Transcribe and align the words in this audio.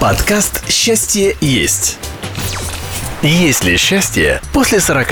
Подкаст 0.00 0.68
«Счастье 0.68 1.36
есть». 1.40 1.98
Есть 3.22 3.64
ли 3.64 3.76
счастье 3.76 4.40
после 4.52 4.80
40? 4.80 5.08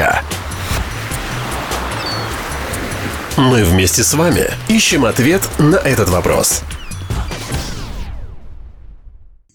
Мы 3.39 3.65
вместе 3.65 4.03
с 4.03 4.13
вами 4.13 4.51
ищем 4.69 5.05
ответ 5.05 5.49
на 5.59 5.77
этот 5.77 6.11
вопрос. 6.11 6.63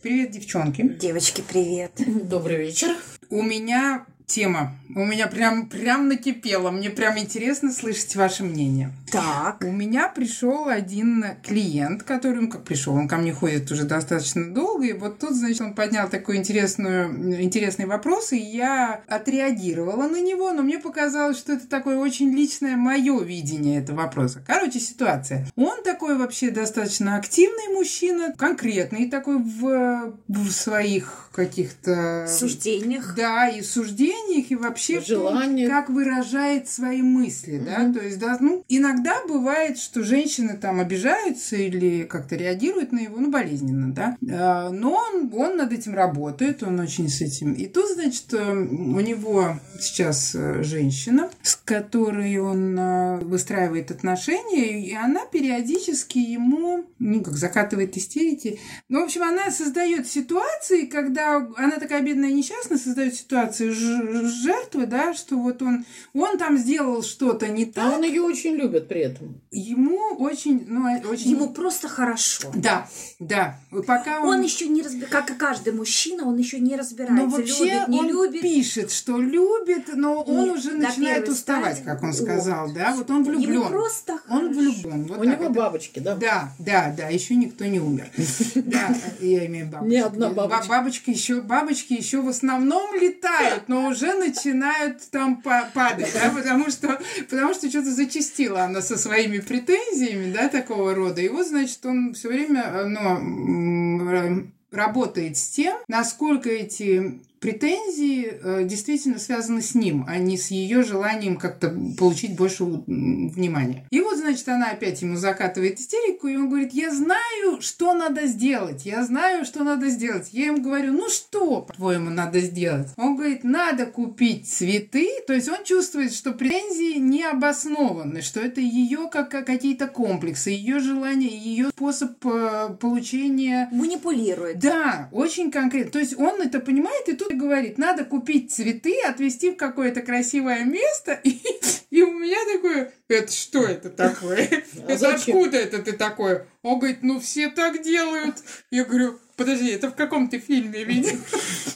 Привет, 0.02 0.32
девчонки. 0.32 0.82
Девочки, 0.82 1.44
привет. 1.48 1.92
Добрый 1.98 2.58
вечер. 2.58 2.96
У 3.30 3.44
меня 3.44 4.06
тема. 4.28 4.76
У 4.94 5.06
меня 5.06 5.28
прям, 5.28 5.68
прям 5.68 6.10
накипело. 6.10 6.70
Мне 6.70 6.90
прям 6.90 7.18
интересно 7.18 7.72
слышать 7.72 8.16
ваше 8.16 8.44
мнение. 8.44 8.92
Так. 9.12 9.64
У 9.64 9.72
меня 9.72 10.10
пришел 10.10 10.68
один 10.68 11.24
клиент, 11.44 12.04
который, 12.04 12.42
ну 12.42 12.50
как 12.50 12.64
пришел, 12.64 12.94
он 12.94 13.08
ко 13.08 13.16
мне 13.18 13.34
ходит 13.34 13.72
уже 13.72 13.86
достаточно 13.86 14.54
долго, 14.54 14.86
и 14.86 14.94
вот 14.94 15.20
тут, 15.20 15.34
значит, 15.34 15.62
он 15.62 15.74
поднял 15.74 16.10
такой 16.10 16.36
интересную, 16.36 17.42
интересный 17.42 17.86
вопрос, 17.86 18.34
и 18.34 18.38
я 18.38 19.02
отреагировала 19.08 20.08
на 20.10 20.22
него, 20.22 20.52
но 20.52 20.62
мне 20.62 20.78
показалось, 20.78 21.38
что 21.38 21.54
это 21.54 21.68
такое 21.68 21.98
очень 21.98 22.32
личное 22.36 22.76
мое 22.76 23.22
видение 23.22 23.80
этого 23.80 23.98
вопроса. 23.98 24.44
Короче, 24.46 24.80
ситуация. 24.80 25.48
Он 25.56 25.84
такой 25.84 26.18
вообще 26.18 26.52
достаточно 26.52 27.16
активный 27.16 27.74
мужчина, 27.74 28.34
конкретный 28.38 29.10
такой 29.10 29.38
в, 29.38 30.14
в 30.28 30.52
своих 30.52 31.30
каких-то... 31.32 32.28
Суждениях. 32.28 33.16
Да, 33.16 33.48
и 33.48 33.62
суждениях, 33.62 34.17
и 34.28 34.56
вообще 34.56 35.00
в 35.00 35.04
том, 35.16 35.38
как 35.70 35.90
выражает 35.90 36.68
свои 36.70 37.02
мысли, 37.02 37.62
да, 37.64 37.92
то 37.92 38.04
есть, 38.04 38.20
да, 38.20 38.38
ну, 38.40 38.64
иногда 38.68 39.16
бывает, 39.28 39.78
что 39.78 40.04
женщины 40.04 40.58
там 40.58 40.80
обижаются 40.80 41.56
или 41.56 42.04
как-то 42.04 42.36
реагируют 42.36 42.92
на 42.92 43.00
его, 43.00 43.18
ну, 43.20 43.30
болезненно, 43.32 43.94
да, 43.94 44.18
А, 44.30 44.70
но 44.70 44.94
он, 45.14 45.32
он 45.34 45.58
над 45.58 45.72
этим 45.74 45.94
работает, 45.96 46.64
он 46.64 46.80
очень 46.80 47.10
с 47.10 47.22
этим. 47.22 47.54
И 47.54 47.66
тут, 47.68 47.90
значит, 47.92 48.34
э, 48.34 48.52
у 48.54 49.00
него 49.00 49.60
сейчас 49.80 50.34
э, 50.36 50.64
женщина, 50.64 51.30
с 51.42 51.56
которой 51.56 52.38
он 52.38 52.78
э, 52.78 53.18
выстраивает 53.20 53.92
отношения, 53.92 54.82
и 54.88 54.94
она 54.94 55.26
периодически 55.26 56.18
ему, 56.20 56.86
ну, 57.00 57.22
как 57.22 57.36
закатывает 57.36 57.98
истерики. 57.98 58.60
Ну, 58.90 59.02
в 59.02 59.06
общем, 59.06 59.24
она 59.24 59.52
создает 59.52 60.08
ситуации, 60.08 60.86
когда 60.86 61.38
она 61.58 61.78
такая 61.80 62.02
бедная 62.02 62.30
и 62.30 62.34
несчастная, 62.34 62.78
создает 62.78 63.16
ситуацию 63.16 63.74
ж- 63.74 64.07
жертвы, 64.12 64.86
да, 64.86 65.14
что 65.14 65.38
вот 65.38 65.62
он, 65.62 65.86
он 66.14 66.38
там 66.38 66.58
сделал 66.58 67.04
что-то 67.04 67.48
не 67.48 67.64
А 67.66 67.72
так, 67.74 67.98
он 67.98 68.04
ее 68.04 68.22
очень 68.22 68.56
любит 68.56 68.88
при 68.88 69.02
этом. 69.02 69.42
ему 69.52 70.00
очень, 70.20 70.66
ну, 70.68 70.88
э, 70.88 71.02
очень... 71.06 71.32
Ему 71.32 71.50
просто 71.50 71.88
хорошо. 71.88 72.52
Да, 72.56 72.88
да. 73.20 73.60
Пока 73.86 74.22
Он 74.22 74.42
еще 74.42 74.68
не 74.68 74.82
разбирается, 74.82 75.12
как 75.12 75.32
и 75.32 75.34
каждый 75.34 75.74
мужчина, 75.74 76.26
он 76.28 76.38
еще 76.38 76.60
не 76.60 76.72
Но 76.72 76.78
разбирается, 76.78 77.38
вообще 77.38 77.64
любит, 77.74 77.88
не 77.90 78.00
он 78.00 78.08
любит. 78.08 78.42
пишет, 78.42 78.92
что 78.92 79.18
любит, 79.20 79.90
но 79.96 80.22
он 80.22 80.46
Нет, 80.46 80.58
уже 80.58 80.72
на 80.72 80.88
начинает 80.90 81.28
уставать, 81.30 81.78
стадии. 81.78 81.86
как 81.86 82.04
он 82.04 82.12
Вот. 82.12 82.18
сказал, 82.18 82.72
да, 82.74 82.94
вот 82.96 83.10
он 83.10 83.24
влюблен. 83.24 83.52
Ему 83.52 83.66
просто 83.70 84.14
Он 84.30 84.40
хорошо. 84.40 84.60
влюблен. 84.60 85.04
Вот 85.08 85.18
У 85.20 85.24
так 85.24 85.34
него 85.40 85.44
это. 85.46 85.54
бабочки, 85.54 86.00
да? 86.00 86.16
Да, 86.16 86.52
да, 86.60 86.94
да, 86.98 87.08
еще 87.10 87.36
никто 87.36 87.66
не 87.66 87.80
умер. 87.80 88.10
Да, 88.56 88.96
я 89.20 89.46
имею 89.48 89.68
бабочку. 89.68 89.88
Ни 89.92 89.98
одна 89.98 90.30
Ба- 90.30 90.48
бабочка. 90.48 90.68
Бабочки 90.70 91.10
еще, 91.10 91.42
бабочки 91.42 91.94
еще 91.94 92.22
в 92.22 92.28
основном 92.28 92.94
летают, 92.96 93.68
но 93.68 93.88
уже 93.88 93.97
начинают 94.06 95.02
там 95.12 95.42
па- 95.42 95.70
падать, 95.74 96.12
да, 96.14 96.30
потому 96.30 96.70
что, 96.70 97.00
потому 97.30 97.54
что 97.54 97.70
что-то 97.70 97.92
зачастила 97.92 98.64
она 98.64 98.82
со 98.82 98.98
своими 98.98 99.40
претензиями, 99.40 100.32
да, 100.32 100.50
такого 100.50 100.94
рода. 100.94 101.22
И 101.22 101.30
вот, 101.30 101.48
значит, 101.48 101.86
он 101.86 102.14
все 102.14 102.30
время, 102.30 102.64
э, 102.64 102.86
ну, 102.86 104.48
работает 104.72 105.38
с 105.38 105.50
тем, 105.50 105.78
насколько 105.88 106.50
эти 106.50 107.20
претензии 107.40 108.32
э, 108.32 108.64
действительно 108.66 109.20
связаны 109.20 109.62
с 109.62 109.76
ним, 109.76 110.06
а 110.08 110.18
не 110.18 110.38
с 110.38 110.52
ее 110.52 110.84
желанием 110.84 111.38
как-то 111.38 111.76
получить 111.98 112.36
больше 112.36 112.64
внимания. 112.64 113.86
И 113.92 114.02
вот, 114.02 114.18
значит, 114.18 114.48
она 114.50 114.72
опять 114.72 115.02
ему 115.02 115.18
закатывает 115.18 115.80
истерику, 115.80 116.28
и 116.28 116.36
он 116.36 116.50
говорит, 116.50 116.74
я 116.74 116.94
знаю, 116.94 117.62
что 117.62 117.94
надо 117.94 118.26
сделать, 118.28 118.86
я 118.86 119.04
знаю, 119.04 119.46
что 119.46 119.64
надо 119.64 119.90
сделать. 119.90 120.30
Я 120.32 120.48
ему 120.48 120.62
говорю, 120.62 120.94
ну 120.94 121.10
что, 121.10 121.62
по-твоему, 121.62 122.10
надо 122.10 122.40
сделать? 122.40 122.90
Он 122.98 123.16
говорит, 123.16 123.44
надо 123.44 123.86
купить 123.86 124.50
цветы, 124.50 125.10
то 125.26 125.34
есть 125.34 125.50
он 125.50 125.64
чувствует, 125.64 126.14
что 126.14 126.32
претензии 126.32 126.98
не 126.98 127.24
обоснованы, 127.24 128.22
что 128.22 128.40
это 128.40 128.62
ее 128.62 129.10
как 129.12 129.30
как 129.30 129.46
какие-то 129.46 129.88
комплексы, 129.88 130.50
ее 130.50 130.80
желание, 130.80 131.30
ее 131.30 131.70
способ 131.70 132.26
э, 132.26 132.76
получения 132.80 133.70
Манипулирует. 133.72 134.60
да, 134.60 135.10
очень 135.12 135.52
конкретно. 135.52 135.92
То 135.92 136.00
есть 136.00 136.18
он 136.18 136.42
это 136.42 136.60
понимает 136.60 137.08
и 137.10 137.14
тут 137.14 137.27
говорит, 137.36 137.78
надо 137.78 138.06
купить 138.06 138.52
цветы, 138.52 139.02
отвезти 139.02 139.52
в 139.52 139.58
какое-то 139.58 140.02
красивое 140.02 140.64
место. 140.64 141.20
И, 141.24 141.40
и 141.90 142.02
у 142.02 142.18
меня 142.18 142.38
такое, 142.54 142.92
это 143.08 143.32
что 143.32 143.64
это 143.64 143.90
такое? 143.90 144.64
А 144.88 144.92
Это 144.92 145.14
откуда 145.14 145.58
это 145.58 145.82
ты 145.82 145.94
такое? 145.94 146.48
Он 146.68 146.80
говорит, 146.80 147.00
ну 147.02 147.20
все 147.20 147.50
так 147.50 147.82
делают. 147.84 148.36
Я 148.72 148.84
говорю, 148.86 149.18
подожди, 149.36 149.70
это 149.70 149.90
в 149.90 149.96
каком 149.96 150.28
ты 150.30 150.40
фильме 150.40 150.84
видел? 150.84 151.18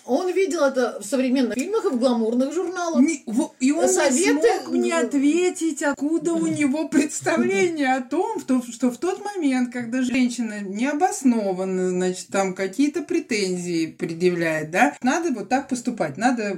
Он 0.06 0.34
видел 0.34 0.64
это 0.64 1.00
в 1.00 1.06
современных 1.06 1.54
фильмах 1.54 1.86
и 1.86 1.90
в 1.90 1.98
гламурных 2.00 2.54
журналах. 2.54 3.00
Не- 3.02 3.24
И 3.60 3.72
он 3.72 3.86
не 3.86 3.88
Советы- 3.94 4.42
смог 4.64 4.72
мне 4.74 4.94
ответить, 4.96 5.82
откуда 5.84 6.34
у 6.34 6.48
него 6.48 6.90
представление 6.90 7.94
о 7.96 8.02
том, 8.02 8.40
что, 8.42 8.62
что 8.70 8.92
в 8.92 8.98
тот 8.98 9.24
момент, 9.24 9.72
когда 9.72 10.02
женщина 10.02 10.60
необоснованно, 10.62 11.90
значит, 11.90 12.28
там 12.28 12.54
какие-то 12.54 13.04
претензии 13.04 13.86
предъявляет, 13.88 14.72
да, 14.72 14.98
надо 15.02 15.32
вот 15.32 15.50
так 15.50 15.70
поступать, 15.70 16.18
надо 16.18 16.56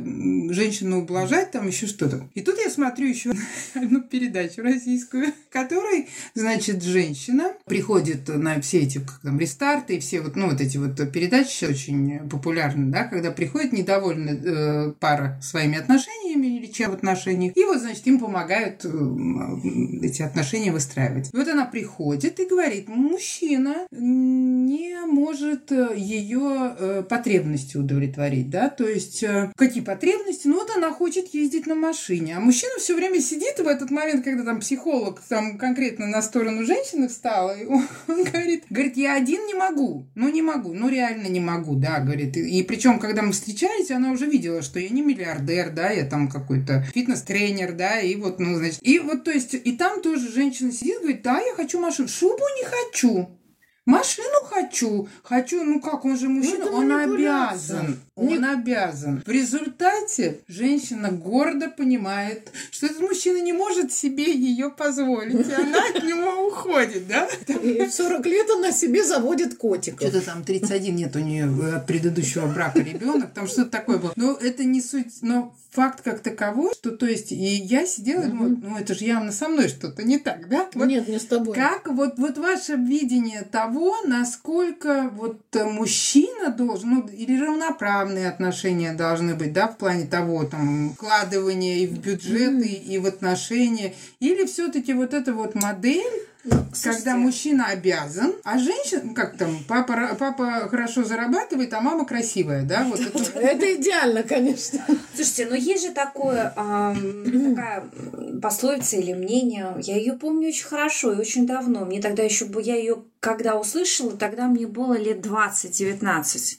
женщину 0.54 1.02
ублажать, 1.02 1.52
там 1.52 1.68
еще 1.68 1.86
что-то. 1.88 2.28
И 2.34 2.42
тут 2.42 2.58
я 2.58 2.70
смотрю 2.70 3.08
еще 3.08 3.34
одну 3.76 4.02
передачу 4.02 4.62
российскую, 4.62 5.28
в 5.28 5.54
которой, 5.54 6.08
значит, 6.34 6.82
женщина 6.84 7.54
приходит 7.66 8.23
на 8.30 8.62
все 8.62 8.80
эти 8.80 9.00
как 9.00 9.20
там, 9.22 9.40
рестарты 9.40 9.96
и 9.96 10.00
все 10.00 10.22
вот, 10.22 10.36
ну, 10.36 10.50
вот 10.50 10.62
эти 10.62 10.78
вот 10.78 10.96
передачи 11.12 11.66
очень 11.66 12.30
популярны, 12.30 12.92
да, 12.92 13.06
когда 13.06 13.32
приходит 13.32 13.74
недовольна 13.74 14.30
э, 14.32 14.94
пара 15.00 15.40
своими 15.42 15.78
отношениями 15.78 16.58
или 16.58 16.68
чем 16.68 16.92
в 16.92 16.96
отношениях, 16.96 17.56
и 17.56 17.64
вот, 17.64 17.80
значит, 17.80 18.06
им 18.08 18.20
помогают 18.20 18.86
э, 18.86 18.90
эти 20.02 20.22
отношения 20.22 20.72
выстраивать. 20.72 21.30
И 21.34 21.38
вот 21.38 21.48
она 21.48 21.66
приходит 21.66 22.40
и 22.40 22.46
говорит, 22.46 22.88
мужчина 22.88 23.88
не 23.92 25.06
может 25.06 25.72
ее 25.72 27.06
потребности 27.10 27.78
удовлетворить, 27.78 28.50
да, 28.50 28.70
то 28.70 28.88
есть 28.88 29.24
э, 29.24 29.52
какие 29.56 29.84
потребности? 29.84 30.48
Ну 30.48 30.56
вот 30.56 30.70
она 30.76 30.92
хочет 30.92 31.34
ездить 31.34 31.68
на 31.68 31.76
машине, 31.76 32.38
а 32.38 32.40
мужчина 32.40 32.74
все 32.78 32.96
время 32.96 33.20
сидит 33.22 33.60
в 33.60 33.68
этот 33.68 33.92
момент, 33.92 34.24
когда 34.24 34.44
там 34.44 34.60
психолог 34.60 35.22
там 35.28 35.58
конкретно 35.58 36.08
на 36.08 36.22
сторону 36.22 36.66
женщины 36.66 37.08
встал, 37.08 37.52
и 37.56 37.66
он 38.14 38.24
говорит, 38.24 38.66
говорит, 38.70 38.98
я 38.98 39.16
один 39.16 39.46
не 39.46 39.54
могу, 39.54 40.08
ну 40.16 40.30
не 40.30 40.42
могу, 40.42 40.74
ну 40.74 40.90
реально 40.90 41.28
не 41.28 41.40
могу, 41.40 41.76
да, 41.76 42.00
говорит, 42.00 42.38
и, 42.38 42.64
причем, 42.64 43.00
когда 43.00 43.22
мы 43.22 43.32
встречались, 43.32 43.92
она 43.92 44.12
уже 44.12 44.26
видела, 44.26 44.62
что 44.62 44.80
я 44.80 44.90
не 44.90 45.02
миллиардер, 45.02 45.72
да, 45.72 45.90
я 45.90 46.06
там 46.06 46.30
какой-то 46.30 46.86
фитнес-тренер, 46.94 47.74
да, 47.74 48.00
и 48.00 48.16
вот, 48.16 48.40
ну, 48.40 48.56
значит, 48.56 48.80
и 48.82 49.00
вот, 49.00 49.24
то 49.24 49.32
есть, 49.32 49.54
и 49.54 49.72
там 49.74 50.02
тоже 50.02 50.32
женщина 50.32 50.72
сидит, 50.72 51.00
говорит, 51.00 51.22
да, 51.22 51.40
я 51.40 51.54
хочу 51.56 51.80
машину, 51.80 52.08
шубу 52.08 52.44
не 52.58 52.66
хочу, 52.66 53.30
Машину 53.86 54.46
хочу. 54.46 55.10
Хочу, 55.24 55.64
ну 55.64 55.82
как, 55.82 56.06
он 56.06 56.18
же 56.18 56.30
мужчина, 56.30 56.64
это 56.64 56.72
он 56.72 56.92
обязан. 56.92 58.00
Он 58.16 58.46
обязан. 58.46 59.24
В 59.26 59.30
результате 59.30 60.42
женщина 60.48 61.12
гордо 61.12 61.70
понимает, 61.70 62.52
что 62.70 62.86
этот 62.86 63.00
мужчина 63.00 63.42
не 63.42 63.54
может 63.54 63.92
себе 63.92 64.32
ее 64.32 64.70
позволить, 64.70 65.48
и 65.48 65.52
она 65.52 65.80
от 65.96 66.04
него 66.04 66.48
уходит, 66.48 67.08
да? 67.08 67.28
И 67.48 67.86
в 67.86 67.92
40 67.92 68.26
лет 68.28 68.48
она 68.52 68.72
себе 68.72 69.04
заводит 69.04 69.56
котика. 69.56 70.08
Что-то 70.08 70.26
там 70.26 70.44
31 70.44 70.96
нет 70.96 71.16
у 71.16 71.20
нее 71.20 71.76
от 71.76 71.88
предыдущего 71.88 72.46
брака 72.46 72.82
ребенок, 72.82 73.34
там 73.34 73.48
что-то 73.48 73.72
такое 73.72 73.98
было. 73.98 74.14
Но 74.16 74.34
это 74.34 74.64
не 74.64 74.82
суть, 74.82 75.22
но 75.22 75.56
факт 75.74 76.02
как 76.02 76.20
таковой, 76.20 76.74
что, 76.74 76.92
то 76.92 77.08
есть, 77.08 77.32
и 77.32 77.36
я 77.36 77.86
сидела 77.88 78.22
и 78.22 78.28
думаю, 78.28 78.60
ну 78.62 78.78
это 78.78 78.94
же 78.94 79.06
явно 79.06 79.32
со 79.32 79.50
мной 79.50 79.70
что-то 79.70 80.04
не 80.04 80.20
так, 80.20 80.48
да? 80.48 80.70
Вот 80.74 80.86
Нет, 80.86 81.08
не 81.08 81.20
с 81.20 81.26
тобой. 81.26 81.56
Как 81.56 81.88
вот, 81.88 82.18
вот 82.18 82.38
ваше 82.38 82.74
видение 82.74 83.42
того, 83.42 83.96
насколько 84.06 85.10
вот 85.14 85.42
э, 85.54 85.64
мужчина 85.64 86.52
должен, 86.52 86.90
ну, 86.90 87.08
или 87.08 87.36
равноправные 88.04 88.30
отношения 88.30 88.94
должны 88.94 89.36
быть, 89.36 89.54
да, 89.54 89.68
в 89.68 89.78
плане 89.78 90.06
того, 90.06 90.44
там, 90.46 90.94
вкладывания 90.94 91.80
и 91.80 91.88
в 91.88 92.00
бюджет, 92.00 92.62
и, 92.64 92.74
и 92.74 92.98
в 92.98 93.06
отношения, 93.06 93.94
или 94.20 94.46
все-таки 94.46 94.94
вот 94.94 95.14
эта 95.14 95.34
вот 95.34 95.56
модель, 95.56 96.28
когда 96.84 97.16
мужчина 97.16 97.68
обязан, 97.68 98.34
а 98.44 98.58
женщина, 98.60 99.02
ну, 99.06 99.14
как 99.14 99.38
там, 99.38 99.64
папа, 99.68 100.16
папа 100.20 100.68
хорошо 100.70 101.06
зарабатывает, 101.06 101.74
а 101.74 101.80
мама 101.80 102.06
красивая, 102.06 102.64
да, 102.64 102.84
вот 102.84 103.00
это. 103.00 103.40
Это 103.40 103.76
идеально, 103.76 104.24
конечно. 104.24 104.82
Слушайте, 105.16 105.48
но 105.50 105.56
есть 105.56 105.88
же 105.88 105.94
такое, 105.94 106.52
ам, 106.58 107.56
такая 107.56 107.86
пословица 108.42 108.98
или 108.98 109.14
мнение, 109.14 109.74
я 109.80 109.96
ее 109.96 110.14
помню 110.14 110.50
очень 110.50 110.66
хорошо 110.66 111.14
и 111.14 111.18
очень 111.18 111.48
давно. 111.48 111.86
Мне 111.86 112.02
тогда 112.02 112.24
еще, 112.24 112.46
бу- 112.46 112.62
я 112.62 112.76
ее 112.76 113.04
когда 113.22 113.56
услышала, 113.56 114.12
тогда 114.12 114.48
мне 114.48 114.68
было 114.68 114.98
лет 114.98 115.26
20-19. 115.26 116.58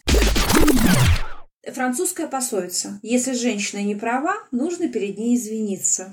Французская 1.73 2.27
пословица. 2.27 2.99
Если 3.03 3.33
женщина 3.33 3.83
не 3.83 3.95
права, 3.95 4.37
нужно 4.51 4.89
перед 4.89 5.19
ней 5.19 5.37
извиниться. 5.37 6.13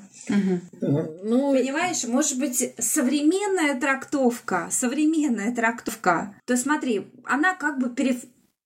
Ну, 0.82 1.54
Понимаешь, 1.54 2.04
может 2.06 2.38
быть, 2.40 2.74
современная 2.78 3.80
трактовка, 3.80 4.68
современная 4.72 5.54
трактовка. 5.54 6.36
То 6.46 6.58
смотри, 6.58 7.08
она 7.26 7.56
как 7.56 7.80
бы 7.80 7.90
пере 7.90 8.18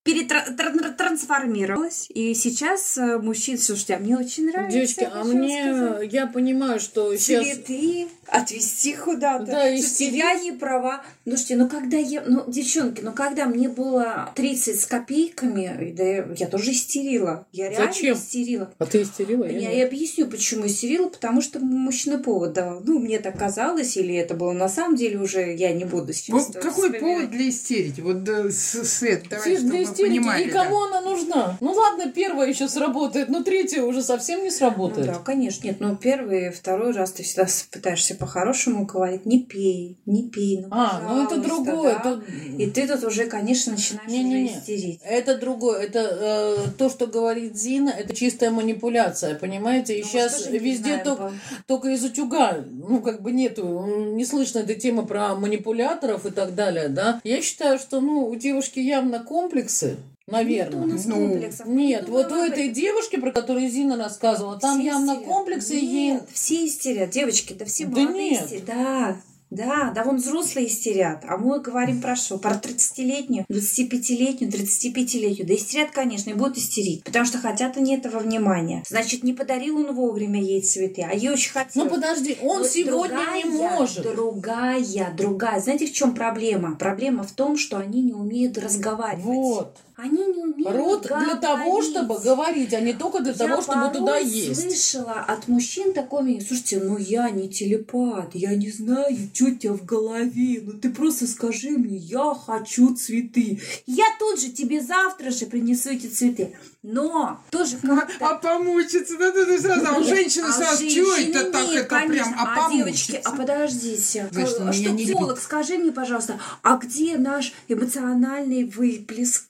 перетрансформировалась, 0.06 2.06
и 2.13 2.34
сейчас 2.36 2.98
э, 2.98 3.18
мужчин, 3.18 3.57
слушайте, 3.57 3.96
а 3.96 4.00
мне 4.00 4.16
очень 4.16 4.46
нравится. 4.46 4.78
девочки, 4.78 5.10
а 5.12 5.24
мне, 5.24 5.63
сказать. 5.63 6.13
я 6.13 6.28
понимаю, 6.28 6.80
что 6.80 7.16
сейчас... 7.18 7.44
Цветы, 7.46 8.07
отвезти 8.28 8.94
куда-то. 8.96 9.46
Да, 9.46 9.69
и 9.69 9.81
Слушайте, 9.81 10.18
я 10.18 10.34
не 10.36 10.52
права. 10.52 11.04
Ну, 11.25 11.31
слушайте, 11.31 11.56
ну 11.56 11.68
когда 11.69 11.98
я... 11.98 12.24
Ну, 12.25 12.44
девчонки, 12.48 13.02
ну 13.02 13.13
когда 13.13 13.46
мне 13.46 13.68
было 13.68 14.31
30 14.36 14.80
с 14.80 14.86
копейками, 14.86 15.92
да 15.96 16.04
я, 16.04 16.28
я 16.38 16.48
тоже 16.48 16.72
истерила. 16.72 17.48
Я 17.52 17.69
реально 17.69 17.92
Зачем? 17.92 18.16
истерила. 18.16 18.72
А 18.78 18.86
ты 18.86 19.02
истерила? 19.02 19.46
Я, 19.46 19.72
Я 19.72 19.88
объясню, 19.88 20.28
почему 20.28 20.68
истерила, 20.68 21.10
потому 21.10 21.42
что 21.42 21.60
мужчина 21.60 22.19
повод 22.19 22.54
давал. 22.54 22.81
Ну, 22.84 23.00
мне 23.00 23.19
так 23.19 23.38
казалось, 23.40 23.98
или 23.98 24.13
это 24.16 24.36
было 24.36 24.52
на 24.52 24.69
самом 24.69 24.96
деле 24.96 25.18
уже, 25.19 25.56
я 25.56 25.74
не 25.74 25.86
буду 25.86 26.13
сейчас... 26.13 26.30
Вот 26.30 26.54
какой 26.56 26.72
вспоминать. 26.90 27.00
повод 27.02 27.31
для 27.31 27.50
истерики? 27.50 28.02
Вот 28.02 28.24
да, 28.24 28.52
с- 28.52 28.86
Свет, 28.86 29.24
давай, 29.30 29.57
Свет, 29.57 29.66
понимали. 30.03 30.44
И 30.44 30.51
да. 30.51 30.63
кому 30.63 30.83
она 30.83 31.01
нужна? 31.01 31.57
Ну 31.62 31.71
ладно, 31.74 32.12
первая 32.12 32.50
еще 32.50 32.68
сработает, 32.68 33.30
но 33.30 33.44
третья 33.44 33.83
уже 33.83 34.01
совсем 34.01 34.39
не 34.39 34.50
Ну 34.50 34.51
сработает. 34.51 35.07
да, 35.07 35.15
конечно. 35.15 35.65
Нет, 35.65 35.77
ну 35.80 35.95
первый, 35.95 36.51
второй 36.51 36.92
раз 36.92 37.12
ты 37.12 37.24
всегда 37.24 37.47
пытаешься 37.71 38.15
по-хорошему 38.15 38.86
говорить, 38.86 39.25
не 39.25 39.44
пей, 39.44 39.97
не 40.06 40.30
пей, 40.30 40.62
ну, 40.62 40.68
А, 40.71 41.01
ну 41.07 41.24
это 41.25 41.38
другое. 41.38 41.94
да. 42.03 42.12
это- 42.12 42.21
И 42.57 42.69
ты 42.69 42.88
тут 42.88 43.03
уже, 43.03 43.25
конечно, 43.25 43.74
начинаешь 43.74 44.09
Не-не-не. 44.12 44.45
уже 44.45 44.59
истерить. 44.59 45.00
Это 45.03 45.38
другое. 45.38 45.81
Это 45.81 46.00
э, 46.00 46.57
то, 46.77 46.89
что 46.89 47.07
говорит 47.07 47.56
Зина, 47.57 47.89
это 47.89 48.15
чистая 48.15 48.51
манипуляция, 48.51 49.36
понимаете? 49.36 49.97
И 50.00 50.01
Ну, 50.03 50.07
сейчас 50.07 50.50
не 50.50 50.59
везде 50.59 50.97
только, 50.97 51.31
только 51.68 51.89
из 51.89 52.03
утюга, 52.03 52.63
ну, 52.71 53.01
как 53.01 53.21
бы 53.21 53.31
нету, 53.31 53.86
не 54.15 54.25
слышно 54.25 54.59
этой 54.59 54.75
темы 54.75 55.06
про 55.06 55.36
манипуляторов 55.36 56.25
и 56.25 56.31
так 56.31 56.56
далее, 56.56 56.89
да? 56.89 57.19
Я 57.24 57.42
считаю, 57.42 57.80
что, 57.80 58.01
ну, 58.01 58.27
у 58.27 58.36
девушки 58.36 58.80
явно 58.80 59.19
комплексы, 59.24 59.84
наверное. 60.27 60.81
Нет 60.81 60.91
у 60.91 60.93
нас 60.95 61.05
Ну, 61.05 61.15
комплексов. 61.15 61.65
Нет, 61.67 62.05
Ну, 62.07 62.13
вот 62.13 62.31
у 62.31 62.35
этой 62.35 62.69
девушки, 62.69 63.17
про 63.17 63.31
которую 63.31 63.69
Зина 63.69 63.97
рассказывала, 63.97 64.59
там 64.59 64.79
Все 64.79 64.87
явно 64.87 65.11
истерят. 65.13 65.27
комплексы 65.27 65.73
ей... 65.75 66.11
Нет, 66.13 66.23
все 66.33 66.65
истерят, 66.65 67.09
девочки, 67.11 67.53
да 67.53 67.65
все 67.65 67.85
Да 67.85 68.01
молодые 68.01 68.29
нет. 68.31 68.43
истерят. 68.45 68.65
Да, 68.65 69.17
да, 69.56 69.92
да, 69.96 70.04
вон 70.04 70.18
взрослые 70.18 70.68
истерят. 70.68 71.24
А 71.28 71.38
мы 71.38 71.60
говорим 71.60 72.02
про 72.02 72.16
что? 72.16 72.38
Про 72.38 72.56
30-летнюю, 72.56 73.46
25-летнюю, 73.50 74.52
35-летнюю. 74.52 75.48
Да 75.48 75.56
истерят, 75.56 75.92
конечно, 75.92 76.30
и 76.30 76.34
будут 76.34 76.57
истерить. 76.57 77.04
Потому 77.04 77.25
что 77.25 77.38
хотят 77.38 77.78
они 77.78 77.96
этого 77.96 78.19
внимания. 78.19 78.84
Значит, 78.88 79.24
не 79.24 79.34
подарил 79.34 79.78
он 79.78 79.94
вовремя 79.94 80.42
ей 80.42 80.62
цветы, 80.62 81.02
а 81.02 81.13
ей 81.13 81.30
очень 81.30 81.52
хотелось. 81.52 81.90
Ну, 81.90 81.96
подожди, 81.96 82.38
он 82.42 82.60
Вот 82.60 82.69
сегодня 82.69 83.18
не 83.36 83.44
другая, 83.44 83.46
может. 83.46 84.04
Другая, 84.04 85.13
другая. 85.16 85.60
Знаете, 85.60 85.88
в 85.88 85.94
чем 85.94 86.13
проблема? 86.13 86.75
Проблема 86.75 87.24
в 87.24 87.31
том, 87.31 87.57
что 87.57 87.78
они 87.78 88.02
не 88.02 88.13
умеют 88.13 88.57
разговаривать. 88.57 89.24
Вот. 89.24 89.78
Они 89.97 90.25
не 90.25 90.44
умеют 90.44 90.75
Рот 90.75 91.03
для 91.03 91.36
того, 91.36 91.71
говорить. 91.71 91.89
чтобы 91.89 92.19
говорить, 92.19 92.74
а 92.74 92.81
не 92.81 92.92
только 92.94 93.21
для 93.21 93.31
Я 93.31 93.38
того, 93.38 93.62
чтобы 93.62 93.89
туда 93.94 94.18
есть. 94.18 94.62
слышала 94.62 95.13
от 95.21 95.47
мужчин 95.47 95.94
такое. 95.94 96.42
Слушайте, 96.42 96.81
ну 96.83 96.97
я 96.97 97.30
не 97.30 97.47
телепат, 97.50 98.31
я 98.33 98.56
не 98.56 98.69
знаю, 98.69 99.15
что 99.33 99.45
у 99.45 99.56
тебя 99.56 99.74
в 99.74 99.86
голове. 99.86 100.62
Ну 100.63 100.74
ты 100.74 100.89
просто 100.89 101.27
скажи 101.27 101.69
мне, 101.71 101.95
я 101.95 102.33
хочу 102.33 102.94
цветы. 102.94 103.62
Я 103.86 104.03
тут 104.19 104.42
же 104.42 104.50
тебе 104.50 104.81
завтра 104.81 105.31
же 105.31 105.45
принесу 105.45 105.92
эти 105.92 106.07
цветы. 106.07 106.57
Но 106.83 107.39
тоже 107.50 107.77
как-то... 107.77 108.27
А 108.27 108.36
помучиться, 108.36 109.18
да, 109.18 109.31
да, 109.31 109.45
да, 109.45 109.57
сразу, 109.57 109.88
а 109.88 109.97
у 109.97 110.03
женщины 110.03 110.45
А 110.50 110.51
сразу, 110.51 110.89
что 110.89 110.89
женщины 110.89 111.36
это 111.38 111.51
так, 111.51 111.68
это 111.69 111.86
прям, 111.88 112.07
конечно. 112.09 112.36
а 112.38 112.68
а 112.68 112.71
девочки, 112.71 113.21
а 113.24 113.31
подождите, 113.31 114.27
Значит, 114.31 114.57
а 114.59 114.74
что 114.74 114.92
не 114.92 115.06
психолог, 115.06 115.39
скажи 115.39 115.77
мне, 115.77 115.92
пожалуйста, 115.92 116.39
а 116.62 116.77
где 116.77 117.18
наш 117.18 117.53
эмоциональный 117.68 118.65
выплеск? 118.65 119.45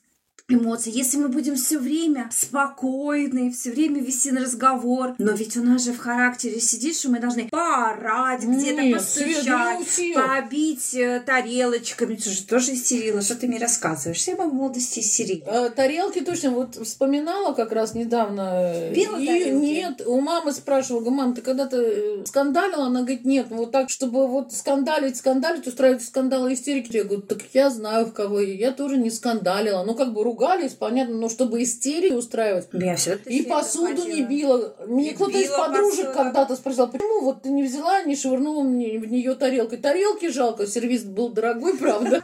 Эмоций, 0.48 0.92
если 0.92 1.18
мы 1.18 1.28
будем 1.28 1.56
все 1.56 1.78
время 1.78 2.28
спокойны, 2.32 3.50
все 3.50 3.70
время 3.70 4.00
вести 4.00 4.30
на 4.30 4.40
разговор, 4.42 5.14
но 5.18 5.32
ведь 5.32 5.56
у 5.56 5.62
нас 5.64 5.84
же 5.84 5.92
в 5.92 5.98
характере 5.98 6.60
сидит, 6.60 6.96
что 6.96 7.10
мы 7.10 7.18
должны 7.18 7.48
поорать, 7.48 8.42
где-то 8.44 8.96
постучать, 8.96 9.78
ну, 9.98 10.14
побить 10.14 10.94
э, 10.94 11.20
тарелочками. 11.24 12.16
Же 12.16 12.44
тоже 12.44 12.74
истерила, 12.74 13.22
что 13.22 13.34
ты 13.34 13.46
мне 13.48 13.58
рассказываешь? 13.58 14.18
Все 14.18 14.36
мы 14.36 14.48
в 14.48 14.54
молодости 14.54 15.00
истерили. 15.00 15.42
Э, 15.46 15.70
Тарелки 15.70 16.20
точно, 16.20 16.50
вот 16.50 16.76
вспоминала 16.76 17.52
как 17.52 17.72
раз 17.72 17.94
недавно. 17.94 18.62
э, 18.64 18.94
Била 18.94 19.16
и 19.18 19.26
тарелки? 19.26 19.50
нет, 19.50 20.02
у 20.06 20.20
мамы 20.20 20.52
спрашивала, 20.52 21.00
говорю, 21.00 21.16
мам, 21.16 21.34
ты 21.34 21.42
когда-то 21.42 22.24
скандалила? 22.24 22.86
Она 22.86 23.00
говорит, 23.00 23.24
нет, 23.24 23.46
ну 23.50 23.56
вот 23.58 23.72
так, 23.72 23.90
чтобы 23.90 24.26
вот 24.26 24.52
скандалить, 24.52 25.16
скандалить, 25.16 25.66
устраивать 25.66 26.02
скандалы, 26.04 26.54
истерики. 26.54 26.96
Я 26.96 27.04
говорю, 27.04 27.22
так 27.22 27.40
я 27.52 27.70
знаю, 27.70 28.06
в 28.06 28.12
кого 28.12 28.40
я. 28.40 28.54
Я 28.54 28.72
тоже 28.72 28.96
не 28.96 29.10
скандалила. 29.10 29.82
Ну, 29.84 29.94
как 29.94 30.12
бы 30.12 30.22
ругались, 30.36 30.72
понятно, 30.72 31.16
но 31.16 31.28
чтобы 31.28 31.62
истерики 31.62 32.12
устраивать. 32.12 32.68
Я 32.72 32.96
все 32.96 33.18
И 33.26 33.42
посуду 33.42 34.06
не 34.06 34.22
била. 34.22 34.74
Мне 34.86 35.14
кто-то 35.14 35.38
из 35.38 35.48
подружек 35.48 36.12
когда-то 36.12 36.56
спросил, 36.56 36.88
почему 36.88 37.22
вот 37.22 37.42
ты 37.42 37.48
не 37.48 37.62
взяла, 37.62 38.02
не 38.02 38.16
швырнула 38.16 38.62
мне 38.62 38.98
в 38.98 39.06
нее 39.06 39.34
тарелкой. 39.34 39.78
Тарелки 39.78 40.28
жалко, 40.28 40.66
сервис 40.66 41.04
был 41.04 41.30
дорогой, 41.30 41.76
правда. 41.78 42.22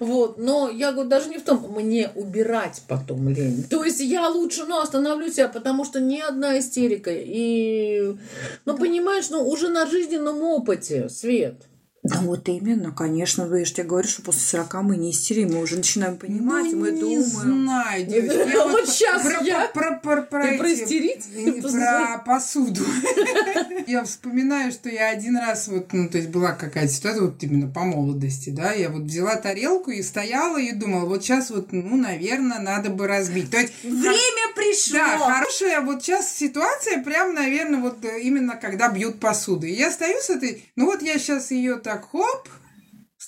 Вот, 0.00 0.38
но 0.38 0.68
я 0.68 0.92
говорю, 0.92 1.08
даже 1.08 1.28
не 1.28 1.38
в 1.38 1.42
том, 1.42 1.64
мне 1.74 2.10
убирать 2.14 2.82
потом 2.88 3.28
лень. 3.28 3.64
То 3.70 3.84
есть 3.84 4.00
я 4.00 4.28
лучше, 4.28 4.64
ну, 4.66 4.80
остановлю 4.80 5.30
себя, 5.30 5.48
потому 5.48 5.84
что 5.84 6.00
ни 6.00 6.18
одна 6.18 6.58
истерика. 6.58 7.12
И, 7.12 8.16
ну, 8.64 8.76
понимаешь, 8.76 9.30
ну, 9.30 9.46
уже 9.46 9.68
на 9.68 9.86
жизненном 9.86 10.42
опыте, 10.42 11.08
Свет. 11.08 11.54
Да 12.02 12.20
вот 12.20 12.48
именно, 12.48 12.92
конечно, 12.92 13.44
ну, 13.44 13.56
я 13.56 13.64
же 13.66 13.74
тебе 13.74 13.84
говорю, 13.84 14.08
что 14.08 14.22
после 14.22 14.40
40 14.40 14.74
мы 14.82 14.96
не 14.96 15.10
истерим, 15.10 15.52
мы 15.52 15.60
уже 15.60 15.76
начинаем 15.76 16.16
понимать, 16.16 16.72
ну, 16.72 16.78
мы 16.78 16.92
не 16.92 17.00
думаем. 17.00 17.22
знаю, 17.22 18.06
девочки. 18.06 19.02
я 19.02 19.18
Вот 19.18 19.22
про, 19.22 19.44
я. 19.44 19.68
Про, 19.68 20.00
про, 20.02 20.22
про, 20.22 20.54
И 20.54 20.58
про 20.58 20.72
истерить? 20.72 21.26
не, 21.34 21.60
Про 21.60 22.22
посуду. 22.24 22.82
Я 23.86 24.04
вспоминаю, 24.04 24.70
что 24.72 24.88
я 24.88 25.08
один 25.08 25.36
раз, 25.36 25.66
вот, 25.68 25.92
ну, 25.92 26.08
то 26.08 26.18
есть 26.18 26.30
была 26.30 26.52
какая-то 26.52 26.92
ситуация, 26.92 27.22
вот 27.22 27.42
именно 27.42 27.68
по 27.68 27.80
молодости, 27.80 28.50
да, 28.50 28.72
я 28.72 28.88
вот 28.88 29.02
взяла 29.02 29.34
тарелку 29.36 29.90
и 29.90 30.02
стояла 30.02 30.58
и 30.60 30.72
думала, 30.72 31.06
вот 31.06 31.24
сейчас 31.24 31.50
вот, 31.50 31.72
ну, 31.72 31.96
наверное, 31.96 32.60
надо 32.60 32.90
бы 32.90 33.08
разбить. 33.08 33.50
То 33.50 33.58
есть, 33.58 33.72
Время 33.82 34.54
пришло! 34.54 34.98
да, 34.98 35.18
хорошая 35.18 35.80
вот 35.80 36.02
сейчас 36.04 36.32
ситуация, 36.34 37.02
прям, 37.02 37.34
наверное, 37.34 37.80
вот 37.80 38.04
э, 38.04 38.20
именно 38.20 38.56
когда 38.56 38.88
бьют 38.90 39.18
посуду. 39.18 39.66
И 39.66 39.72
я 39.72 39.90
стою 39.90 40.18
с 40.20 40.30
этой, 40.30 40.64
ну 40.76 40.86
вот 40.86 41.02
я 41.02 41.18
сейчас 41.18 41.50
ее 41.50 41.76
так 41.90 42.04
хоп, 42.04 42.48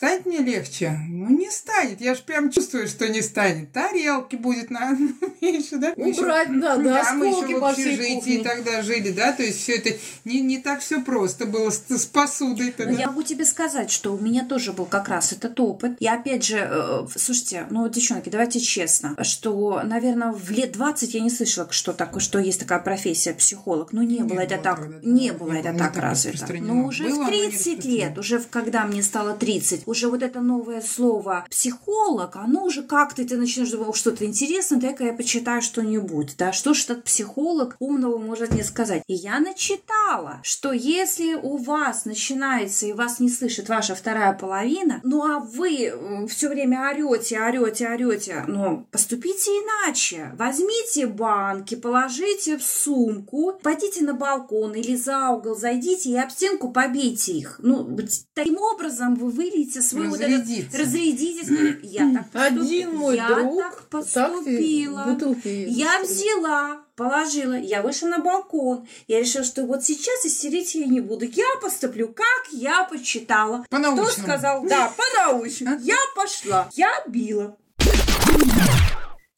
Станет 0.03 0.27
мне 0.27 0.39
легче? 0.39 0.99
Ну, 1.09 1.29
не 1.29 1.49
станет. 1.49 2.01
Я 2.01 2.17
же 2.17 2.23
прям 2.23 2.51
чувствую, 2.51 2.89
что 2.89 3.09
не 3.09 3.23
станет. 3.23 3.71
Тарелки 3.71 4.35
будет 4.35 4.69
на 4.69 4.99
меньше, 5.41 5.77
да? 5.77 5.93
Убрать, 5.95 6.49
да, 6.61 6.77
да, 6.77 6.83
да, 6.83 7.15
мы 7.15 7.27
еще 7.29 7.37
осколки 7.37 7.53
в 7.53 7.65
общежитии 7.65 8.39
кухне. 8.39 8.43
тогда 8.43 8.83
жили, 8.83 9.13
да, 9.13 9.31
то 9.31 9.45
есть 9.45 9.61
все 9.61 9.77
это 9.77 9.91
не, 10.25 10.41
не 10.41 10.59
так 10.59 10.81
все 10.81 11.03
просто 11.03 11.47
было 11.47 11.71
с, 11.71 11.85
с 11.89 12.05
посудой. 12.07 12.67
Ну, 12.67 12.73
тогда. 12.77 13.01
Я 13.01 13.07
могу 13.07 13.23
тебе 13.23 13.45
сказать, 13.45 13.93
что 13.93 14.13
у 14.13 14.19
меня 14.19 14.45
тоже 14.45 14.73
был 14.73 14.87
как 14.87 15.09
раз 15.09 15.31
этот 15.31 15.61
опыт. 15.61 15.93
И 16.01 16.09
опять 16.09 16.45
же, 16.45 16.57
э, 16.59 17.07
слушайте, 17.15 17.69
ну, 17.71 17.89
девчонки, 17.89 18.29
давайте 18.29 18.59
честно, 18.59 19.15
что, 19.23 19.83
наверное, 19.85 20.33
в 20.33 20.51
лет 20.51 20.73
20 20.73 21.15
я 21.15 21.21
не 21.21 21.31
слышала, 21.31 21.69
что, 21.71 21.93
такое, 21.93 22.19
что 22.21 22.41
есть 22.41 22.59
такая 22.59 22.81
профессия 22.81 23.35
психолог. 23.35 23.93
Ну, 23.93 24.03
не, 24.03 24.19
Не 24.19 24.25
было 24.25 24.41
это 24.41 24.59
так, 24.59 24.81
тогда, 24.81 24.99
да, 24.99 25.09
не 25.09 25.31
было 25.31 25.53
это 25.53 25.73
так 25.79 25.97
развито. 25.97 26.33
распространено. 26.33 26.75
Но 26.75 26.87
уже 26.89 27.05
Было, 27.05 27.15
в 27.15 27.19
но 27.19 27.31
не 27.31 27.51
30 27.51 27.85
лет, 27.85 28.19
уже 28.19 28.41
когда 28.41 28.85
мне 28.85 29.05
стало 29.05 29.35
30, 29.35 29.92
уже 29.93 30.09
вот 30.09 30.23
это 30.23 30.41
новое 30.41 30.81
слово 30.81 31.47
психолог, 31.51 32.37
оно 32.37 32.65
уже 32.65 32.83
как-то, 32.83 33.25
ты 33.27 33.37
начинаешь 33.37 33.71
думать, 33.71 33.89
«О, 33.91 33.93
что-то 33.93 34.25
интересное, 34.25 34.81
дай-ка 34.81 35.05
я 35.05 35.13
почитаю 35.13 35.63
что-нибудь, 35.63 36.35
да, 36.39 36.53
что 36.53 36.75
же 36.75 36.85
этот 36.85 37.05
психолог 37.05 37.77
умного 37.79 38.19
может 38.19 38.53
мне 38.53 38.65
сказать. 38.65 39.03
И 39.07 39.15
я 39.15 39.39
начитала, 39.39 40.41
что 40.43 40.73
если 40.73 41.35
у 41.35 41.59
вас 41.59 42.07
начинается 42.07 42.87
и 42.87 42.93
вас 42.93 43.21
не 43.21 43.29
слышит 43.29 43.69
ваша 43.69 43.95
вторая 43.95 44.33
половина, 44.33 45.01
ну 45.05 45.23
а 45.23 45.39
вы 45.39 46.27
все 46.29 46.49
время 46.49 46.91
орете, 46.91 47.39
орете, 47.39 47.89
орете, 47.89 48.45
ну 48.49 48.87
поступите 48.91 49.51
иначе. 49.51 50.33
Возьмите 50.39 51.07
банки, 51.07 51.75
положите 51.75 52.57
в 52.57 52.63
сумку, 52.63 53.59
пойдите 53.63 54.03
на 54.05 54.15
балкон 54.15 54.75
или 54.75 54.97
за 54.97 55.31
угол, 55.31 55.55
зайдите 55.55 56.11
и 56.11 56.17
об 56.17 56.31
стенку 56.31 56.73
побейте 56.73 57.33
их. 57.33 57.61
Ну, 57.63 57.99
таким 58.35 58.59
образом 58.59 59.15
вы 59.15 59.31
выльете 59.31 59.82
свой 59.83 60.09
вот 60.09 60.21
этот- 60.21 60.41
Разрядиться. 60.41 60.79
разрядитесь. 60.79 61.49
Я 61.83 62.13
так 62.15 62.31
поступ- 62.31 62.63
Один 62.63 62.95
мой 62.97 63.17
я 63.17 63.29
друг 63.29 63.59
так 63.59 63.75
так 63.75 63.89
поступила. 63.89 65.03
бутылки 65.05 65.67
Я 65.69 66.01
взяла, 66.03 66.83
положила, 66.97 67.55
я 67.55 67.83
вышла 67.83 68.07
на 68.09 68.19
балкон. 68.21 68.87
Я 69.09 69.21
решила, 69.21 69.45
что 69.45 69.65
вот 69.67 69.85
сейчас 69.85 70.25
истерить 70.25 70.75
я 70.75 70.87
не 70.87 71.01
буду. 71.01 71.25
Я 71.25 71.45
поступлю, 71.61 72.09
как 72.09 72.53
я 72.53 72.85
почитала. 72.85 73.59
Кто 73.65 73.69
По-научному. 73.77 74.09
сказал? 74.23 74.65
Да, 74.67 74.93
по-научному. 75.17 75.79
Я 75.83 75.97
пошла, 76.17 76.69
я 76.75 76.91
била. 77.09 77.57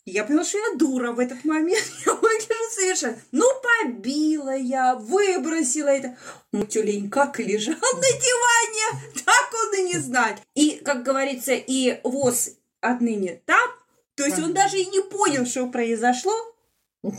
Я 0.07 0.25
поняла, 0.25 0.45
что 0.45 0.59
я 0.59 0.77
дура 0.77 1.13
в 1.13 1.19
этот 1.19 1.45
момент. 1.45 1.85
Я 2.07 2.13
выгляжу 2.13 2.71
совершенно. 2.75 3.19
Ну, 3.33 3.45
побила 3.63 4.55
я, 4.55 4.97
выбросила 4.97 5.89
это. 5.89 6.17
Ну, 6.53 6.67
тюлень 6.67 7.09
как 7.09 7.39
лежал 7.39 7.75
на 7.75 8.09
диване, 8.09 9.13
так 9.25 9.51
он 9.55 9.81
и 9.81 9.83
не 9.85 9.99
знает. 9.99 10.39
И, 10.55 10.83
как 10.85 11.03
говорится, 11.03 11.53
и 11.55 12.01
воз 12.05 12.51
отныне 12.81 13.41
там. 13.47 13.71
То 14.15 14.25
есть 14.25 14.39
он 14.39 14.53
даже 14.53 14.79
и 14.79 14.87
не 14.87 15.01
понял, 15.01 15.47
что 15.47 15.67
произошло. 15.69 16.35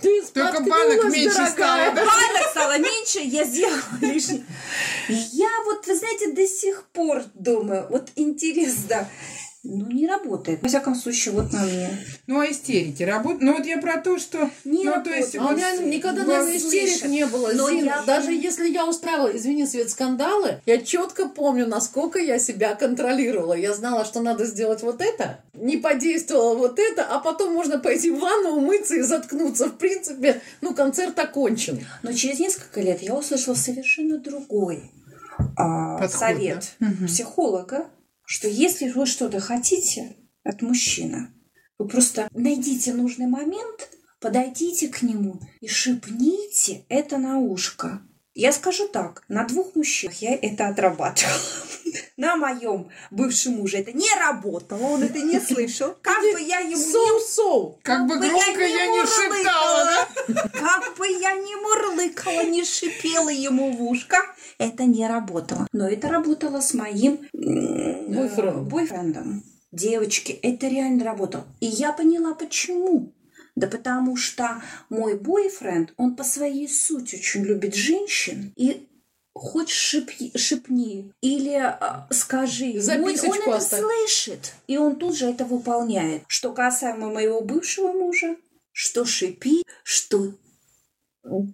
Ты 0.02 0.24
Только 0.34 0.62
банок 0.62 1.04
меньше 1.06 1.36
дорогая. 1.36 1.52
стало, 1.52 1.96
да? 1.96 2.06
Банок 2.06 2.50
стало 2.50 2.78
меньше, 2.80 3.20
я 3.20 3.44
сделала 3.44 3.82
лишний. 4.02 4.44
Я 5.08 5.50
вот, 5.66 5.86
вы 5.86 5.96
знаете, 5.96 6.32
до 6.32 6.48
сих 6.48 6.88
пор 6.90 7.24
думаю, 7.36 7.88
вот 7.90 8.10
интересно, 8.16 9.08
ну, 9.66 9.90
не 9.92 10.08
работает. 10.08 10.62
Во 10.62 10.68
всяком 10.68 10.96
случае, 10.96 11.34
вот 11.34 11.52
на 11.52 11.62
мне. 11.62 11.90
Ну, 12.28 12.40
а 12.40 12.46
истерики 12.50 13.04
работают? 13.04 13.42
Ну, 13.42 13.58
вот 13.58 13.66
я 13.66 13.80
про 13.80 14.00
то, 14.00 14.18
что... 14.20 14.50
Не 14.64 14.84
ну, 14.84 15.04
то 15.04 15.10
есть, 15.10 15.36
А 15.36 15.48
у 15.48 15.56
меня 15.56 15.76
никогда, 15.78 16.24
наверное, 16.24 16.58
истерик 16.58 17.06
не 17.06 17.26
было. 17.26 17.52
Но 17.54 17.70
Зин. 17.70 17.86
я- 17.86 18.04
Даже 18.04 18.32
если 18.32 18.70
я 18.70 18.86
устраивала, 18.88 19.36
извини, 19.36 19.66
Свет, 19.66 19.90
скандалы, 19.90 20.62
я 20.66 20.78
четко 20.78 21.28
помню, 21.28 21.68
насколько 21.68 22.20
я 22.20 22.38
себя 22.38 22.76
контролировала. 22.76 23.54
Я 23.54 23.74
знала, 23.74 24.06
что 24.06 24.22
надо 24.22 24.46
сделать 24.46 24.84
вот 24.84 25.02
это, 25.02 25.40
не 25.54 25.78
подействовало 25.78 26.56
вот 26.56 26.80
это, 26.80 27.04
а 27.04 27.20
потом 27.20 27.54
можно 27.54 27.80
пойти 27.80 28.12
в 28.12 28.20
ванну, 28.20 28.52
умыться 28.58 28.96
и 28.96 29.02
заткнуться. 29.02 29.68
В 29.68 29.78
принципе, 29.78 30.42
ну, 30.62 30.76
концерт 30.76 31.18
окончен. 31.18 31.86
Но 32.04 32.14
через 32.14 32.40
несколько 32.40 32.82
лет 32.82 33.02
я 33.02 33.16
услышала 33.16 33.56
совершенно 33.56 34.20
другой 34.20 34.92
а, 35.58 35.98
Подход, 35.98 36.20
совет 36.20 36.72
да? 36.80 36.88
Психолога, 37.08 37.88
что 38.26 38.48
если 38.48 38.90
вы 38.90 39.06
что-то 39.06 39.40
хотите 39.40 40.18
от 40.44 40.62
мужчины, 40.62 41.30
вы 41.78 41.88
просто 41.88 42.28
найдите 42.32 42.94
нужный 42.94 43.28
момент, 43.28 43.90
подойдите 44.20 44.88
к 44.88 45.02
нему 45.02 45.40
и 45.62 45.68
шепните 45.68 46.86
это 46.90 47.18
на 47.18 47.40
ушко. 47.40 48.02
Я 48.36 48.52
скажу 48.52 48.90
так, 48.90 49.24
на 49.30 49.46
двух 49.46 49.76
мужчинах 49.76 50.16
я 50.22 50.36
это 50.36 50.68
отрабатывала. 50.68 51.40
На 52.18 52.36
моем 52.36 52.90
бывшем 53.10 53.54
муже 53.54 53.78
это 53.78 53.94
не 53.94 54.10
работало, 54.20 54.84
он 54.84 55.04
это 55.04 55.20
не 55.20 55.40
слышал. 55.40 55.96
Как 56.02 56.22
бы 56.22 56.42
я 56.42 56.60
ему 56.60 56.72
не 56.72 56.76
Соу-соу. 56.76 57.80
Как 57.82 58.06
бы 58.06 58.18
громко 58.18 58.68
не 58.68 58.74
я 58.74 58.88
не 58.88 59.06
шептала, 59.06 59.86
да? 59.86 60.50
как 60.50 60.98
бы 60.98 61.08
я 61.08 61.34
ни 61.34 61.56
мурлыкала, 61.62 62.44
не 62.44 62.66
шипела 62.66 63.30
ему 63.30 63.72
в 63.72 63.82
ушко, 63.84 64.18
это 64.58 64.84
не 64.84 65.08
работало. 65.08 65.68
Но 65.72 65.88
это 65.88 66.10
работало 66.10 66.60
с 66.60 66.74
моим 66.74 67.20
Бойфрендом. 67.32 68.68
э, 68.68 68.70
бойфрендом. 68.70 69.44
Девочки, 69.72 70.34
это 70.34 70.68
реально 70.68 71.06
работало. 71.06 71.46
И 71.62 71.68
я 71.68 71.94
поняла, 71.94 72.34
почему. 72.34 73.14
Да 73.56 73.68
потому 73.68 74.18
что 74.18 74.62
мой 74.90 75.18
бойфренд, 75.18 75.94
он 75.98 76.16
по 76.16 76.24
своей 76.24 76.68
сути 76.68 77.16
очень 77.16 77.44
любит 77.44 77.74
женщин. 77.74 78.52
И 78.56 78.88
хоть 79.34 79.70
шипи- 79.70 80.38
шипни 80.38 81.14
или 81.22 81.54
а, 81.54 82.08
скажи, 82.12 82.74
он 82.76 82.82
Записочку 82.82 83.50
это 83.50 83.56
оставь. 83.58 83.82
слышит. 83.82 84.54
И 84.68 84.78
он 84.78 84.98
тут 84.98 85.16
же 85.16 85.28
это 85.30 85.46
выполняет. 85.46 86.24
Что 86.28 86.54
касаемо 86.54 87.10
моего 87.12 87.42
бывшего 87.42 87.92
мужа, 87.92 88.36
что 88.72 89.06
шипи, 89.06 89.64
что 89.84 90.34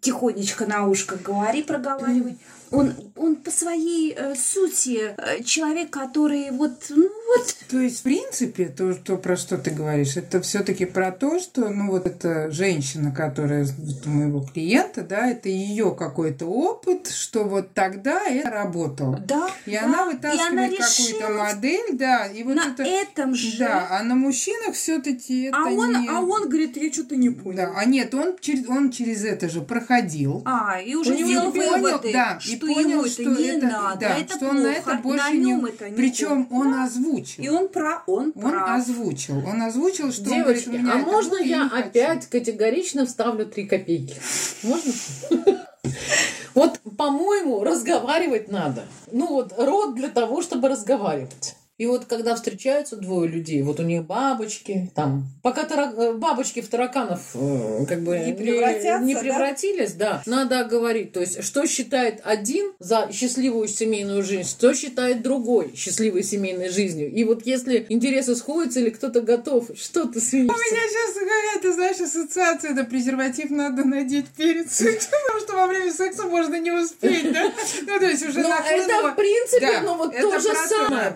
тихонечко 0.02 0.66
на 0.66 0.88
ушко 0.88 1.16
говори, 1.16 1.64
проговаривай. 1.64 2.38
Он, 2.72 2.94
он 3.16 3.36
по 3.36 3.52
своей 3.52 4.14
э, 4.14 4.34
сути 4.36 5.14
э, 5.18 5.44
человек, 5.44 5.90
который 5.90 6.52
вот, 6.52 6.86
ну 6.90 7.10
вот, 7.32 7.56
То 7.70 7.80
есть, 7.80 8.00
в 8.00 8.04
принципе, 8.04 8.66
то, 8.66 8.94
что, 8.94 9.18
про 9.18 9.38
что 9.38 9.58
ты 9.58 9.72
говоришь, 9.72 10.18
это 10.18 10.42
все-таки 10.42 10.86
про 10.86 11.12
то, 11.12 11.40
что, 11.40 11.70
ну, 11.70 11.92
вот 11.92 12.06
эта 12.06 12.52
женщина, 12.52 13.12
которая 13.12 13.66
вот 13.66 14.06
у 14.06 14.10
моего 14.10 14.42
клиента, 14.42 15.02
да, 15.02 15.30
это 15.30 15.48
ее 15.48 15.96
какой-то 15.98 16.46
опыт, 16.46 17.08
что 17.08 17.44
вот 17.44 17.74
тогда 17.74 18.28
это 18.28 18.50
работало. 18.50 19.18
да, 19.26 19.50
И 19.66 19.72
да, 19.72 19.84
она 19.86 20.12
и 20.12 20.16
вытаскивает 20.16 20.78
какую-то 20.78 21.30
модель, 21.30 21.98
да, 21.98 22.28
и 22.28 22.44
вот 22.44 22.56
на 22.56 22.74
это... 22.74 22.84
этом 22.84 23.36
же. 23.36 23.60
Да, 23.60 23.88
а 23.92 24.04
на 24.04 24.16
мужчинах 24.16 24.76
все-таки 24.76 25.44
это 25.44 25.58
а, 25.58 25.72
он, 25.72 26.02
не... 26.02 26.10
а 26.10 26.20
он 26.20 26.50
говорит, 26.50 26.76
я 26.76 26.92
что-то 26.92 27.16
не 27.16 27.30
понял. 27.30 27.58
Да, 27.58 27.74
а 27.76 27.86
нет, 27.86 28.14
он 28.14 28.38
через, 28.40 28.68
он 28.68 28.92
через 28.92 29.24
это 29.24 29.48
же 29.50 29.62
проходил. 29.62 30.42
А, 30.46 30.82
и 30.82 30.96
уже 30.96 31.14
У 31.14 31.18
него 31.18 31.30
сделал 31.30 31.50
И 31.50 31.54
понял, 31.54 31.78
выводы, 31.78 32.12
да, 32.12 32.40
что 32.68 32.74
понял, 32.76 32.90
ему 32.90 33.02
это 33.04 33.10
что 33.12 33.24
не 33.24 33.44
это, 33.48 33.66
надо, 33.68 34.00
да, 34.02 34.18
это 34.18 34.30
что 34.30 34.40
плохо, 34.40 34.52
он 34.56 34.64
на 34.64 34.68
это 34.74 34.94
больше 34.96 35.24
на 35.24 35.32
не... 35.32 35.38
нем 35.46 35.66
это 35.66 35.90
не 35.90 35.96
Причем 35.98 36.48
он 36.52 36.72
Да. 36.72 36.84
озвучил. 36.84 37.44
И 37.44 37.50
он 37.50 37.68
про, 37.70 38.04
он 38.08 38.32
Он 38.36 38.42
прав. 38.52 38.70
озвучил. 38.80 39.38
Он 39.48 39.62
озвучил, 39.62 40.12
что 40.12 40.24
он 40.24 40.30
Девочки, 40.30 40.66
говорит, 40.66 40.68
у 40.68 40.72
меня 40.84 40.94
а 40.94 41.00
это 41.00 41.12
можно 41.12 41.36
я 41.38 41.64
не 41.64 41.70
хочу. 41.70 41.84
опять 41.90 42.26
категорично 42.28 43.06
вставлю 43.06 43.46
три 43.46 43.66
копейки? 43.66 44.16
Можно? 44.64 44.94
Вот, 46.54 46.80
по-моему, 46.98 47.64
разговаривать 47.64 48.52
надо. 48.52 48.84
Ну 49.12 49.28
вот, 49.28 49.54
род 49.58 49.96
для 49.96 50.10
того, 50.10 50.42
чтобы 50.42 50.68
разговаривать. 50.70 51.56
И 51.82 51.88
вот 51.88 52.06
когда 52.06 52.36
встречаются 52.36 52.96
двое 52.96 53.28
людей, 53.28 53.64
вот 53.64 53.80
у 53.80 53.84
них 53.84 54.04
бабочки, 54.04 54.92
там, 54.94 55.26
пока 55.42 55.64
тара- 55.64 55.92
э, 55.98 56.14
бабочки 56.14 56.62
в 56.62 56.68
тараканов 56.68 57.32
э, 57.34 57.86
как 57.90 58.04
бы 58.04 58.20
Не 58.20 58.34
превратятся, 58.34 59.04
не 59.04 59.16
да? 59.16 59.20
превратились, 59.20 59.94
да? 59.94 60.22
надо 60.28 60.64
говорить, 60.66 61.12
то 61.12 61.22
есть, 61.22 61.44
что 61.44 61.66
считает 61.66 62.22
один 62.24 62.72
за 62.78 63.10
счастливую 63.12 63.68
семейную 63.68 64.22
жизнь, 64.22 64.48
что 64.48 64.76
считает 64.76 65.24
другой 65.24 65.74
счастливой 65.76 66.22
семейной 66.22 66.70
жизнью. 66.70 67.12
И 67.12 67.24
вот 67.24 67.48
если 67.48 67.88
интересы 67.90 68.36
сходятся 68.36 68.80
или 68.80 68.92
кто-то 68.92 69.22
готов, 69.22 69.72
что 69.76 70.06
ты 70.06 70.22
смеешься? 70.22 70.54
У 70.54 70.58
меня 70.60 70.82
сейчас 70.88 71.14
какая-то, 71.16 71.74
знаешь, 71.74 72.00
ассоциация, 72.00 72.74
это 72.74 72.84
презерватив 72.84 73.50
надо 73.50 73.86
надеть 73.86 74.28
перед 74.28 74.72
сексом, 74.72 75.18
потому 75.26 75.40
что 75.40 75.54
во 75.54 75.66
время 75.66 75.92
секса 75.92 76.26
можно 76.28 76.60
не 76.60 76.72
успеть, 76.72 77.34
да? 77.34 77.52
Ну, 77.88 78.00
то 78.00 78.06
есть 78.06 78.24
уже 78.24 78.42
Ну, 78.42 78.50
это 78.50 79.14
в 79.14 79.16
принципе, 79.16 79.66
Да, 79.66 79.82
ну 79.82 79.96
вот 79.96 80.16
то 80.16 80.40
же 80.40 80.54
самое, 80.54 81.10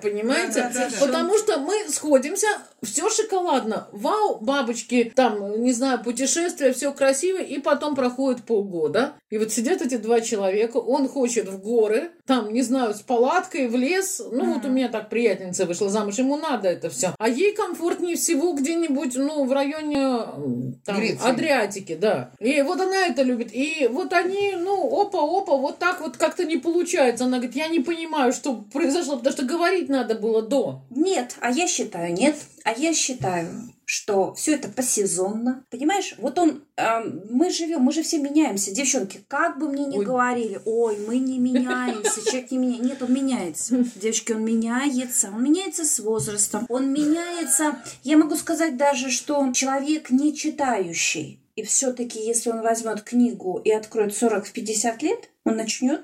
да. 0.54 0.54
Понимаете? 0.55 0.79
Да, 0.79 0.89
да. 0.89 1.05
Потому 1.05 1.37
что 1.37 1.57
мы 1.59 1.73
сходимся, 1.89 2.47
все 2.81 3.09
шоколадно. 3.09 3.87
Вау, 3.91 4.39
бабочки, 4.39 5.11
там, 5.15 5.61
не 5.61 5.73
знаю, 5.73 6.03
путешествия, 6.03 6.73
все 6.73 6.91
красиво, 6.93 7.37
и 7.37 7.59
потом 7.59 7.95
проходит 7.95 8.43
полгода. 8.43 9.13
И 9.29 9.37
вот 9.37 9.51
сидят 9.51 9.81
эти 9.81 9.97
два 9.97 10.21
человека, 10.21 10.77
он 10.77 11.07
хочет 11.07 11.49
в 11.49 11.59
горы, 11.59 12.11
там, 12.25 12.53
не 12.53 12.61
знаю, 12.61 12.93
с 12.93 13.01
палаткой 13.01 13.67
в 13.67 13.75
лес. 13.75 14.21
Ну, 14.31 14.53
вот 14.53 14.65
у 14.65 14.69
меня 14.69 14.87
так 14.87 15.09
приятельница 15.09 15.65
вышла 15.65 15.89
замуж, 15.89 16.17
ему 16.17 16.37
надо 16.37 16.69
это 16.69 16.89
все. 16.89 17.13
А 17.17 17.27
ей 17.27 17.53
комфортнее 17.53 18.15
всего 18.15 18.53
где-нибудь, 18.53 19.15
ну, 19.15 19.45
в 19.45 19.51
районе 19.51 20.75
там, 20.85 20.97
Греции. 20.97 21.27
Адриатики, 21.27 21.95
да. 21.95 22.31
И 22.39 22.61
вот 22.61 22.79
она 22.79 23.07
это 23.07 23.23
любит. 23.23 23.49
И 23.53 23.87
вот 23.91 24.13
они, 24.13 24.53
ну, 24.57 25.01
опа-опа, 25.01 25.57
вот 25.57 25.79
так 25.79 26.01
вот 26.01 26.17
как-то 26.17 26.45
не 26.45 26.57
получается. 26.57 27.25
Она 27.25 27.37
говорит, 27.37 27.55
я 27.55 27.67
не 27.67 27.79
понимаю, 27.79 28.31
что 28.31 28.53
произошло, 28.53 29.17
потому 29.17 29.33
что 29.33 29.45
говорить 29.45 29.89
надо 29.89 30.15
было 30.15 30.41
до. 30.47 30.85
Нет, 30.89 31.35
а 31.41 31.51
я 31.51 31.67
считаю, 31.67 32.13
нет. 32.13 32.35
А 32.63 32.71
я 32.71 32.93
считаю, 32.93 33.47
что 33.85 34.33
все 34.33 34.55
это 34.55 34.67
посезонно. 34.69 35.63
Понимаешь, 35.69 36.15
вот 36.17 36.39
он, 36.39 36.63
эм, 36.75 37.21
мы 37.29 37.51
живем, 37.51 37.81
мы 37.81 37.91
же 37.91 38.03
все 38.03 38.17
меняемся. 38.17 38.73
Девчонки, 38.73 39.21
как 39.27 39.59
бы 39.59 39.69
мне 39.69 39.85
ни 39.85 39.99
Ой. 39.99 40.05
говорили, 40.05 40.59
ой, 40.65 40.97
мы 41.07 41.17
не 41.17 41.37
меняемся, 41.37 42.23
человек 42.25 42.51
не 42.51 42.57
меняется. 42.57 42.85
Нет, 42.87 43.01
он 43.03 43.13
меняется. 43.13 43.85
Девочки, 43.95 44.31
он 44.31 44.43
меняется. 44.43 45.31
Он 45.33 45.43
меняется 45.43 45.85
с 45.85 45.99
возрастом. 45.99 46.65
Он 46.69 46.91
меняется. 46.91 47.79
Я 48.03 48.17
могу 48.17 48.35
сказать 48.35 48.77
даже, 48.77 49.11
что 49.11 49.51
человек 49.53 50.09
не 50.09 50.35
читающий. 50.35 51.41
И 51.55 51.63
все-таки, 51.63 52.19
если 52.19 52.49
он 52.49 52.61
возьмет 52.61 53.01
книгу 53.03 53.61
и 53.63 53.71
откроет 53.71 54.11
40-50 54.11 55.01
лет, 55.01 55.29
он 55.45 55.55
начнет 55.55 56.01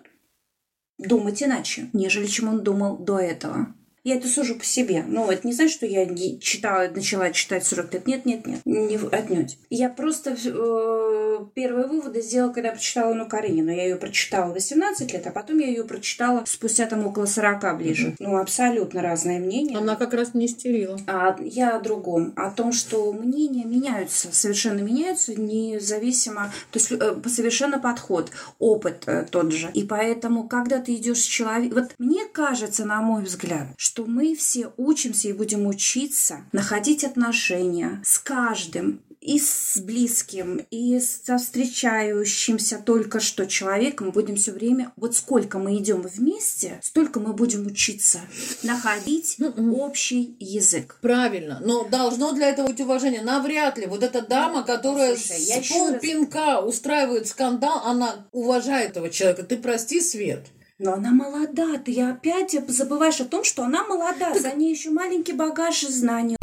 думать 0.97 1.41
иначе, 1.43 1.89
нежели 1.93 2.27
чем 2.27 2.47
он 2.49 2.63
думал 2.63 2.97
до 2.97 3.19
этого. 3.19 3.73
Я 4.03 4.15
это 4.15 4.27
сужу 4.27 4.55
по 4.55 4.65
себе. 4.65 5.03
Ну, 5.07 5.29
это 5.29 5.45
не 5.45 5.53
значит, 5.53 5.75
что 5.75 5.85
я 5.85 6.07
читала, 6.39 6.87
начала 6.93 7.29
читать 7.31 7.65
40 7.65 7.93
лет. 7.93 8.07
Нет, 8.07 8.25
нет, 8.25 8.47
нет. 8.47 8.59
Не 8.65 8.97
отнюдь. 8.97 9.57
Я 9.69 9.89
просто 9.89 10.35
э, 10.43 11.45
первые 11.53 11.87
выводы 11.87 12.21
сделала, 12.21 12.51
когда 12.51 12.71
прочитала 12.71 13.13
Ну 13.13 13.27
Каренину. 13.27 13.71
Я 13.71 13.83
ее 13.83 13.97
прочитала 13.97 14.49
в 14.49 14.53
18 14.53 15.13
лет, 15.13 15.27
а 15.27 15.31
потом 15.31 15.59
я 15.59 15.67
ее 15.67 15.83
прочитала 15.83 16.43
спустя 16.47 16.87
там 16.87 17.05
около 17.05 17.25
40 17.25 17.77
ближе. 17.77 18.15
Ну, 18.17 18.37
абсолютно 18.37 19.03
разное 19.03 19.39
мнение. 19.39 19.77
Она 19.77 19.95
как 19.95 20.13
раз 20.13 20.33
не 20.33 20.47
истерила. 20.47 20.97
А 21.05 21.37
я 21.39 21.75
о 21.75 21.79
другом, 21.79 22.33
о 22.35 22.49
том, 22.49 22.71
что 22.71 23.13
мнения 23.13 23.65
меняются, 23.65 24.29
совершенно 24.33 24.79
меняются, 24.79 25.39
независимо, 25.39 26.51
то 26.71 26.79
есть 26.79 26.91
э, 26.91 27.21
совершенно 27.27 27.79
подход, 27.79 28.31
опыт 28.57 29.03
э, 29.05 29.25
тот 29.29 29.51
же. 29.51 29.69
И 29.75 29.83
поэтому, 29.83 30.47
когда 30.47 30.79
ты 30.79 30.95
идешь 30.95 31.21
с 31.21 31.25
человеком, 31.25 31.83
вот 31.83 31.91
мне 31.99 32.25
кажется, 32.25 32.85
на 32.85 33.01
мой 33.01 33.23
взгляд, 33.23 33.67
что 33.77 33.90
мы 33.99 34.35
все 34.35 34.71
учимся 34.77 35.27
и 35.29 35.33
будем 35.33 35.67
учиться 35.67 36.45
находить 36.51 37.03
отношения 37.03 38.01
с 38.05 38.17
каждым 38.19 39.01
и 39.21 39.37
с 39.37 39.77
близким, 39.77 40.65
и 40.71 40.99
со 40.99 41.37
встречающимся 41.37 42.79
только 42.83 43.19
что 43.19 43.45
человеком 43.45 44.09
будем 44.09 44.35
все 44.35 44.51
время, 44.51 44.91
вот 44.95 45.15
сколько 45.15 45.59
мы 45.59 45.77
идем 45.77 46.01
вместе, 46.01 46.79
столько 46.81 47.19
мы 47.19 47.33
будем 47.33 47.67
учиться 47.67 48.21
находить 48.63 49.37
общий 49.55 50.35
язык. 50.39 50.97
Правильно, 51.01 51.61
но 51.63 51.83
должно 51.83 52.33
для 52.33 52.49
этого 52.49 52.67
быть 52.67 52.81
уважение. 52.81 53.21
Навряд 53.21 53.77
ли. 53.77 53.85
Вот 53.85 54.01
эта 54.01 54.21
дама, 54.23 54.63
которая 54.63 55.15
Слушай, 55.15 55.39
с 55.39 55.49
еще 55.57 55.57
раз- 55.57 55.91
полпинка 55.91 56.59
устраивает 56.61 57.27
скандал, 57.27 57.83
она 57.85 58.25
уважает 58.31 58.91
этого 58.91 59.09
человека. 59.11 59.43
Ты 59.43 59.57
прости, 59.57 60.01
Свет. 60.01 60.47
Но 60.83 60.93
она 60.93 61.11
молода, 61.11 61.77
ты 61.77 62.01
опять 62.01 62.55
забываешь 62.67 63.21
о 63.21 63.25
том, 63.25 63.43
что 63.43 63.63
она 63.63 63.83
молода, 63.83 64.33
за 64.33 64.53
ней 64.53 64.73
еще 64.73 64.89
маленький 64.89 65.33
багаж 65.33 65.81
знаний. 65.81 66.37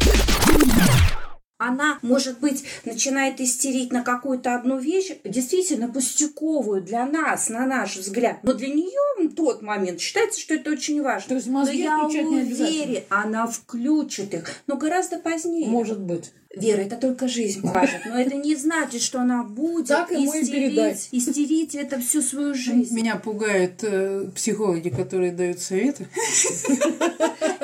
Она, 1.57 1.99
может 2.01 2.39
быть, 2.39 2.63
начинает 2.85 3.41
истерить 3.41 3.91
на 3.91 4.01
какую-то 4.01 4.55
одну 4.55 4.77
вещь, 4.77 5.11
действительно 5.25 5.89
пустяковую 5.89 6.81
для 6.81 7.05
нас, 7.05 7.49
на 7.49 7.65
наш 7.65 7.97
взгляд. 7.97 8.37
Но 8.43 8.53
для 8.53 8.69
нее 8.69 9.27
в 9.27 9.35
тот 9.35 9.61
момент 9.61 9.99
считается, 9.99 10.39
что 10.39 10.53
это 10.53 10.71
очень 10.71 11.03
важно. 11.03 11.27
То 11.27 11.35
есть 11.35 11.47
мозги 11.47 11.83
Но 11.83 12.09
я 12.09 12.23
уверена, 12.23 13.03
она 13.09 13.45
включит 13.45 14.33
их, 14.33 14.49
но 14.67 14.77
гораздо 14.77 15.19
позднее. 15.19 15.67
Может 15.67 15.99
быть. 15.99 16.31
Вера, 16.55 16.81
это 16.81 16.95
только 16.95 17.27
жизнь 17.27 17.61
покажет. 17.61 18.01
Но 18.07 18.19
это 18.19 18.35
не 18.35 18.55
значит, 18.55 19.03
что 19.03 19.21
она 19.21 19.43
будет 19.43 19.89
Так 19.89 20.09
ему 20.09 20.33
и 20.33 20.41
истерить, 20.41 21.09
истерить 21.11 21.75
это 21.75 21.99
всю 21.99 22.23
свою 22.23 22.55
жизнь. 22.55 22.95
Меня 22.95 23.17
пугают 23.17 23.83
э, 23.83 24.29
психологи, 24.33 24.89
которые 24.89 25.31
дают 25.31 25.59
советы. 25.59 26.07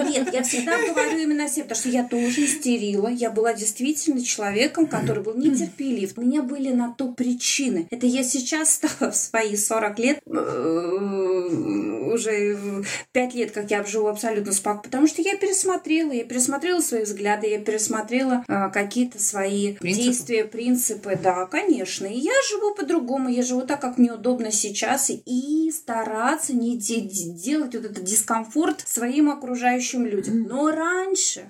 Нет, 0.07 0.31
я 0.31 0.43
всегда 0.43 0.77
говорю 0.77 1.17
именно 1.17 1.45
о 1.45 1.47
себе, 1.47 1.63
потому 1.63 1.79
что 1.79 1.89
я 1.89 2.03
тоже 2.03 2.45
истерила. 2.45 3.07
Я 3.07 3.31
была 3.31 3.55
действительно 3.55 4.23
человеком, 4.23 4.85
который 4.85 5.23
был 5.23 5.33
нетерпелив. 5.33 6.13
У 6.15 6.21
меня 6.21 6.43
были 6.43 6.71
на 6.71 6.93
то 6.93 7.11
причины. 7.11 7.87
Это 7.89 8.05
я 8.05 8.23
сейчас 8.23 8.75
стала 8.75 9.11
в 9.11 9.15
свои 9.15 9.55
40 9.55 9.99
лет, 9.99 10.19
э, 10.27 11.84
уже 12.15 12.83
5 13.11 13.33
лет, 13.35 13.51
как 13.51 13.69
я 13.71 13.83
живу 13.83 14.07
абсолютно 14.07 14.51
спокойно, 14.51 14.83
потому 14.83 15.07
что 15.07 15.21
я 15.21 15.37
пересмотрела, 15.37 16.11
я 16.11 16.23
пересмотрела 16.25 16.79
свои 16.81 17.03
взгляды, 17.03 17.47
я 17.47 17.59
пересмотрела 17.59 18.43
э, 18.47 18.69
какие-то 18.71 19.21
свои 19.21 19.73
Принципы? 19.75 20.03
действия, 20.03 20.45
принципы, 20.45 21.19
да, 21.21 21.45
конечно. 21.45 22.05
И 22.05 22.17
я 22.19 22.33
живу 22.49 22.73
по-другому, 22.73 23.29
я 23.29 23.43
живу 23.43 23.61
так, 23.61 23.79
как 23.81 23.97
мне 23.97 24.13
удобно 24.13 24.51
сейчас, 24.51 25.11
и 25.11 25.71
стараться 25.71 26.53
не 26.53 26.77
де- 26.77 27.01
де- 27.01 27.31
делать 27.31 27.75
вот 27.75 27.85
этот 27.85 28.03
дискомфорт 28.03 28.81
своим 28.87 29.29
окружающим 29.29 30.05
людям. 30.05 30.43
Но 30.43 30.71
раньше, 30.71 31.45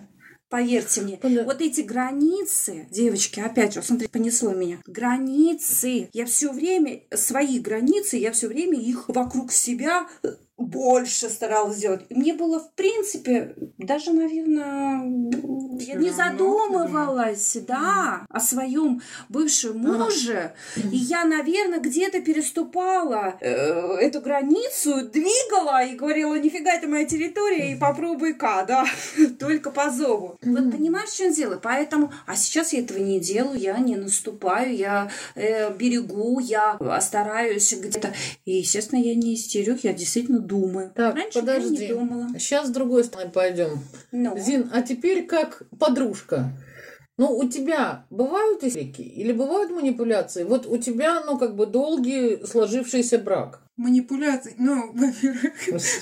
поверьте 0.49 1.01
мне, 1.01 1.15
Поня- 1.17 1.43
вот 1.43 1.61
эти 1.61 1.81
границы, 1.81 2.87
девочки, 2.91 3.39
опять, 3.39 3.75
вот 3.75 3.85
смотри, 3.85 4.07
понесло 4.07 4.53
меня, 4.53 4.79
границы, 4.85 6.09
я 6.13 6.25
все 6.25 6.51
время, 6.51 7.01
свои 7.13 7.59
границы, 7.59 8.17
я 8.17 8.31
все 8.31 8.47
время 8.47 8.79
их 8.79 9.09
вокруг 9.09 9.51
себя 9.51 10.07
э, 10.23 10.29
больше 10.57 11.29
старалась 11.29 11.77
сделать. 11.77 12.05
Мне 12.09 12.33
было, 12.33 12.59
в 12.59 12.71
принципе, 12.73 13.55
даже, 13.77 14.11
наверное, 14.11 15.03
я 15.79 15.95
не 15.95 16.11
задумывалась, 16.11 17.57
да, 17.67 18.25
о 18.29 18.39
своем 18.39 19.01
бывшем 19.27 19.79
муже. 19.79 20.53
И 20.91 20.95
я, 20.95 21.25
наверное, 21.25 21.79
где-то 21.79 22.21
переступала 22.21 23.35
э, 23.41 23.51
эту 23.99 24.21
границу, 24.21 25.09
двигала 25.09 25.83
и 25.83 25.95
говорила, 25.95 26.35
нифига, 26.35 26.73
это 26.73 26.87
моя 26.87 27.05
территория, 27.05 27.73
и 27.73 27.75
попробуй-ка, 27.75 28.63
да, 28.65 28.85
только 29.39 29.71
по 29.71 29.89
зову. 29.89 30.37
Вот 30.41 30.71
понимаешь, 30.71 31.09
в 31.09 31.17
чем 31.17 31.33
дело? 31.33 31.59
Поэтому, 31.61 32.13
а 32.25 32.35
сейчас 32.35 32.71
я 32.71 32.79
этого 32.79 32.99
не 32.99 33.19
делаю, 33.19 33.59
я 33.59 33.77
не 33.79 33.97
наступаю, 33.97 34.73
я 34.73 35.11
э, 35.35 35.73
берегу, 35.73 36.39
я 36.39 36.77
стараюсь 37.01 37.73
где-то. 37.73 38.13
И, 38.45 38.57
естественно, 38.57 38.99
я 38.99 39.15
не 39.15 39.35
истерю, 39.35 39.77
я 39.83 39.91
действительно 39.91 40.44
думаю. 40.45 40.91
Так, 40.95 41.15
Раньше 41.15 41.39
подожди. 41.39 41.85
я 41.85 41.87
не 41.89 41.93
думала. 41.93 42.27
Сейчас 42.37 42.67
с 42.67 42.71
другой 42.71 43.03
стороны 43.03 43.31
пойдем. 43.31 43.79
Ну. 44.11 44.37
Зин, 44.37 44.69
а 44.73 44.81
теперь 44.81 45.25
как 45.25 45.63
подружка. 45.79 46.51
Ну, 47.17 47.37
у 47.37 47.47
тебя 47.47 48.05
бывают 48.09 48.63
истерики 48.63 49.01
или 49.01 49.31
бывают 49.31 49.71
манипуляции? 49.71 50.43
Вот 50.43 50.65
у 50.65 50.77
тебя, 50.77 51.23
ну, 51.25 51.37
как 51.37 51.55
бы 51.55 51.65
долгий 51.65 52.45
сложившийся 52.45 53.19
брак. 53.19 53.61
Манипуляции. 53.77 54.55
Ну, 54.57 54.91
во-первых, 54.93 55.51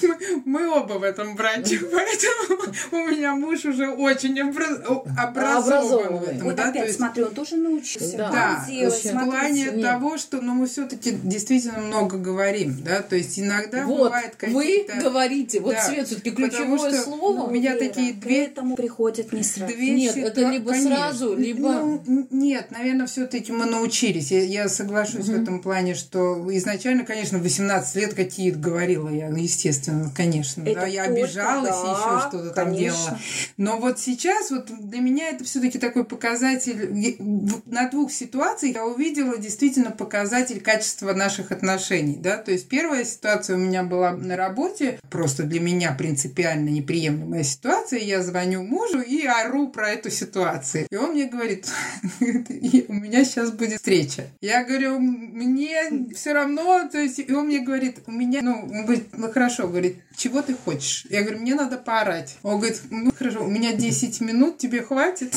мы, 0.03 0.17
мы 0.45 0.69
оба 0.69 0.93
в 0.93 1.03
этом 1.03 1.35
браке, 1.35 1.79
поэтому 1.91 2.71
у 2.91 3.07
меня 3.09 3.33
муж 3.33 3.65
уже 3.65 3.89
очень 3.89 4.39
образ- 4.41 4.79
о- 4.87 5.03
образован 5.17 6.17
в 6.17 6.23
этом. 6.23 6.43
Вот 6.43 6.55
да, 6.55 6.69
опять 6.69 6.85
есть- 6.87 6.97
смотрю, 6.97 7.25
он 7.27 7.33
тоже 7.33 7.55
научился. 7.55 8.15
Да. 8.17 8.63
Делать, 8.69 9.03
в 9.03 9.11
плане 9.25 9.63
Нет. 9.63 9.81
того, 9.81 10.19
что 10.19 10.39
ну, 10.41 10.53
мы 10.53 10.67
все-таки 10.67 11.17
действительно 11.23 11.79
много 11.79 12.17
говорим, 12.19 12.77
да, 12.83 13.01
то 13.01 13.15
есть 13.15 13.39
иногда 13.39 13.85
вот, 13.85 14.03
бывает 14.03 14.35
вы 14.41 14.63
какие-то... 14.63 14.99
говорите, 15.01 15.59
вот 15.59 15.73
Да, 15.73 15.81
Свет, 15.81 16.05
все-таки 16.05 16.29
потому 16.29 16.49
ключевое 16.77 16.91
что, 16.93 17.01
слово. 17.03 17.37
ну, 17.37 17.45
у 17.45 17.49
меня 17.49 17.73
Вера, 17.73 17.87
такие 17.89 18.13
к 18.13 18.19
две 18.19 18.43
этому 18.45 18.75
приходит 18.75 19.33
не 19.33 19.41
сразу. 19.41 19.73
Две 19.73 19.89
Нет, 19.95 20.15
ситуа- 20.15 20.27
это 20.27 20.41
либо 20.49 20.69
Конечно. 20.71 20.95
сразу, 20.95 21.35
либо- 21.35 21.71
Ну, 22.05 22.27
нет, 22.29 22.69
наверное, 22.69 23.07
все-таки 23.07 23.51
мы 23.51 23.65
научились. 23.65 24.29
Я, 24.31 24.43
я 24.43 24.69
соглашусь 24.69 25.25
в 25.25 25.41
этом 25.41 25.59
плане, 25.59 25.95
что 25.95 26.45
изначально, 26.55 27.03
конечно, 27.03 27.39
в 27.39 27.41
18 27.41 27.62
лет 27.95 28.13
какие-то 28.13 28.57
говорила 28.59 29.09
я, 29.09 29.29
ну, 29.29 29.37
естественно, 29.37 30.11
конечно. 30.15 30.63
Это 30.63 30.81
да, 30.81 30.85
я 30.85 31.03
обижалась 31.03 31.69
и 31.69 31.85
да, 31.85 31.91
еще 31.91 32.27
что-то 32.29 32.49
там 32.51 32.65
конечно. 32.65 33.03
делала. 33.03 33.19
Но 33.57 33.79
вот 33.79 33.99
сейчас 33.99 34.51
вот 34.51 34.69
для 34.79 34.99
меня 34.99 35.29
это 35.29 35.43
все-таки 35.43 35.79
такой 35.79 36.05
показатель. 36.05 37.17
На 37.65 37.89
двух 37.89 38.11
ситуациях 38.11 38.75
я 38.75 38.85
увидела 38.85 39.37
действительно 39.37 39.91
показатель 39.91 40.61
качества 40.61 41.13
наших 41.13 41.51
отношений. 41.51 42.15
Да? 42.15 42.37
То 42.37 42.51
есть 42.51 42.67
первая 42.67 43.05
ситуация 43.05 43.55
у 43.55 43.59
меня 43.59 43.83
была 43.83 44.11
на 44.11 44.35
работе, 44.35 44.99
просто 45.09 45.43
для 45.43 45.59
меня 45.59 45.93
принципиально 45.97 46.69
неприемлемая 46.69 47.43
ситуация. 47.43 47.99
Я 47.99 48.21
звоню 48.21 48.63
мужу 48.63 49.01
и 49.01 49.25
ору 49.25 49.69
про 49.69 49.89
эту 49.89 50.09
ситуацию. 50.09 50.87
И 50.89 50.95
он 50.95 51.11
мне 51.11 51.25
говорит, 51.25 51.67
у 52.19 52.93
меня 52.93 53.23
сейчас 53.25 53.51
будет 53.51 53.77
встреча. 53.77 54.27
Я 54.41 54.63
говорю, 54.63 54.99
мне 54.99 56.09
все 56.15 56.33
равно, 56.33 56.87
то 56.91 56.97
есть, 56.97 57.19
и 57.19 57.31
он 57.31 57.47
мне 57.47 57.52
говорит, 57.59 57.99
у 58.07 58.11
меня, 58.11 58.41
ну, 58.41 58.61
он 58.61 58.85
говорит, 58.85 59.09
ну 59.13 59.31
хорошо, 59.31 59.67
говорит, 59.67 59.97
чего 60.15 60.41
ты 60.41 60.55
хочешь? 60.55 61.05
Я 61.09 61.21
говорю, 61.21 61.39
мне 61.39 61.55
надо 61.55 61.77
поорать. 61.77 62.37
Он 62.43 62.57
говорит, 62.57 62.81
ну 62.89 63.11
хорошо, 63.17 63.43
у 63.43 63.47
меня 63.47 63.73
10 63.73 64.21
минут, 64.21 64.57
тебе 64.57 64.81
хватит? 64.81 65.35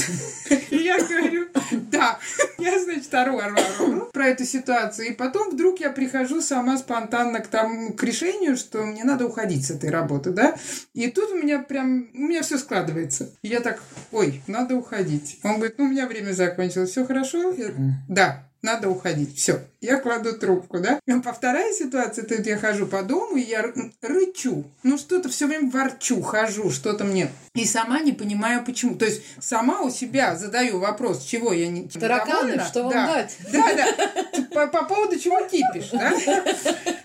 И 0.70 0.76
я 0.76 0.98
говорю, 0.98 1.48
да. 1.90 2.18
Я, 2.58 2.78
значит, 2.82 3.12
ору, 3.14 3.38
ору, 3.38 3.56
ору 3.80 4.06
про 4.12 4.28
эту 4.28 4.44
ситуацию. 4.44 5.08
И 5.08 5.12
потом 5.12 5.50
вдруг 5.50 5.80
я 5.80 5.90
прихожу 5.90 6.40
сама 6.40 6.78
спонтанно 6.78 7.40
к 7.40 7.46
тому, 7.46 7.92
к 7.92 8.02
решению, 8.02 8.56
что 8.56 8.84
мне 8.84 9.04
надо 9.04 9.26
уходить 9.26 9.66
с 9.66 9.70
этой 9.70 9.90
работы, 9.90 10.30
да? 10.30 10.56
И 10.94 11.10
тут 11.10 11.30
у 11.32 11.36
меня 11.36 11.58
прям, 11.58 12.08
у 12.14 12.18
меня 12.18 12.42
все 12.42 12.58
складывается. 12.58 13.30
И 13.42 13.48
я 13.48 13.60
так, 13.60 13.82
ой, 14.12 14.42
надо 14.46 14.76
уходить. 14.76 15.38
Он 15.42 15.56
говорит, 15.56 15.78
ну, 15.78 15.84
у 15.84 15.88
меня 15.88 16.06
время 16.06 16.32
закончилось, 16.32 16.90
все 16.90 17.04
хорошо? 17.04 17.52
Я, 17.52 17.68
да, 18.08 18.46
надо 18.66 18.90
уходить. 18.90 19.36
Все. 19.36 19.60
Я 19.80 19.98
кладу 19.98 20.36
трубку, 20.36 20.80
да? 20.80 21.00
По 21.24 21.32
вторая 21.32 21.72
ситуация, 21.72 22.24
тут 22.24 22.44
я 22.46 22.58
хожу 22.58 22.86
по 22.86 23.02
дому, 23.02 23.36
и 23.36 23.42
я 23.42 23.64
рычу. 24.02 24.64
Ну, 24.82 24.98
что-то 24.98 25.28
все 25.28 25.46
время 25.46 25.70
ворчу, 25.70 26.20
хожу, 26.22 26.70
что-то 26.70 27.04
мне. 27.04 27.30
И 27.54 27.64
сама 27.64 28.00
не 28.00 28.12
понимаю, 28.12 28.64
почему. 28.64 28.96
То 28.96 29.04
есть 29.04 29.22
сама 29.40 29.82
у 29.82 29.90
себя 29.90 30.36
задаю 30.36 30.80
вопрос, 30.80 31.24
чего 31.24 31.52
я 31.52 31.68
не 31.68 31.88
Тараканы, 31.88 32.52
недовольна. 32.52 32.64
что 32.64 32.82
вам 32.82 32.92
да. 32.92 33.06
дать? 33.06 33.36
Да, 33.52 33.72
да. 33.74 34.42
По, 34.52 34.66
по 34.66 34.84
поводу 34.84 35.18
чего 35.18 35.38
кипишь, 35.46 35.90
да? 35.92 36.12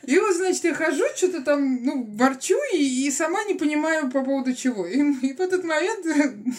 И 0.04 0.17
вот, 0.17 0.36
значит, 0.36 0.63
я 0.63 0.74
хожу, 0.74 1.04
что-то 1.15 1.41
там, 1.41 1.84
ну, 1.84 2.04
ворчу, 2.04 2.58
и, 2.74 3.08
и 3.08 3.12
сама 3.12 3.43
не 3.43 3.54
понимаю 3.54 4.10
по 4.10 4.24
поводу 4.24 4.54
чего. 4.54 4.86
И, 4.88 4.97
и 4.97 5.34
в 5.34 5.39
этот 5.39 5.63
момент 5.63 6.06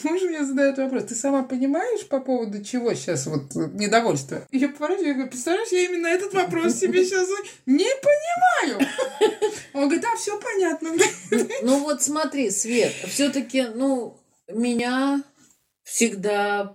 муж 0.04 0.22
мне 0.22 0.44
задает 0.44 0.78
вопрос, 0.78 1.04
ты 1.04 1.14
сама 1.14 1.42
понимаешь 1.42 2.06
по 2.06 2.20
поводу 2.20 2.62
чего 2.64 2.94
сейчас 2.94 3.26
вот 3.26 3.54
недовольство? 3.54 4.42
И 4.50 4.58
я 4.58 4.68
поворачиваюсь, 4.92 5.06
я 5.06 5.12
говорю, 5.14 5.30
представляешь, 5.30 5.68
я 5.72 5.84
именно 5.84 6.06
этот 6.06 6.34
вопрос 6.34 6.74
себе 6.74 7.04
сейчас 7.04 7.28
не 7.66 7.86
понимаю. 8.02 8.88
Он 9.74 9.84
говорит, 9.88 10.04
а, 10.04 10.16
все 10.16 10.38
понятно. 10.38 10.90
Ну 11.62 11.78
вот 11.80 12.02
смотри, 12.02 12.50
Свет, 12.50 12.92
все-таки, 13.08 13.62
ну, 13.74 14.16
меня 14.48 15.22
всегда 15.84 16.74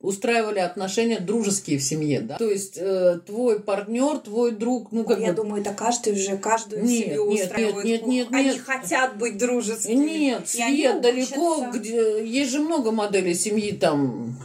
устраивали 0.00 0.60
отношения 0.60 1.20
дружеские 1.20 1.78
в 1.78 1.82
семье, 1.82 2.22
да? 2.22 2.38
То 2.38 2.48
есть 2.48 2.78
э, 2.78 3.20
твой 3.26 3.60
партнер, 3.60 4.16
твой 4.18 4.52
друг, 4.52 4.92
ну 4.92 5.04
как 5.04 5.20
Я 5.20 5.28
бы... 5.28 5.42
думаю, 5.42 5.60
это 5.60 5.74
каждый 5.74 6.14
уже 6.14 6.38
каждую 6.38 6.84
Нет, 6.84 7.04
семью 7.04 7.30
нет, 7.30 7.44
устраивает. 7.44 7.84
нет, 7.84 8.06
нет, 8.06 8.06
нет, 8.06 8.28
Они 8.32 8.48
нет. 8.48 8.62
хотят 8.62 9.18
быть 9.18 9.36
дружескими. 9.36 9.94
Нет, 9.94 10.48
Свет, 10.48 11.02
далеко, 11.02 11.58
учатся. 11.58 11.78
где 11.78 12.26
есть 12.26 12.50
же 12.50 12.60
много 12.60 12.92
моделей 12.92 13.34
семьи, 13.34 13.72
там 13.72 14.38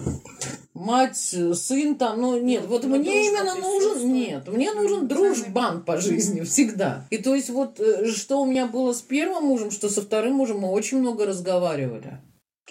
мать, 0.75 1.17
сын, 1.17 1.95
там, 1.95 2.21
ну 2.21 2.39
нет, 2.39 2.65
вот 2.67 2.83
Ну, 2.83 2.97
мне 2.97 3.27
именно 3.27 3.55
нужен, 3.55 4.13
нет, 4.13 4.47
мне 4.47 4.73
нужен 4.73 5.07
дружбан 5.07 5.83
по 5.83 5.99
жизни 5.99 6.41
всегда. 6.41 7.07
И 7.09 7.17
то 7.17 7.33
есть 7.33 7.49
вот 7.49 7.79
э, 7.79 8.05
что 8.11 8.41
у 8.41 8.45
меня 8.45 8.67
было 8.67 8.93
с 8.93 9.01
первым 9.01 9.45
мужем, 9.45 9.71
что 9.71 9.89
со 9.89 10.01
вторым 10.01 10.35
мужем 10.35 10.59
мы 10.59 10.69
очень 10.69 10.99
много 10.99 11.25
разговаривали. 11.25 12.19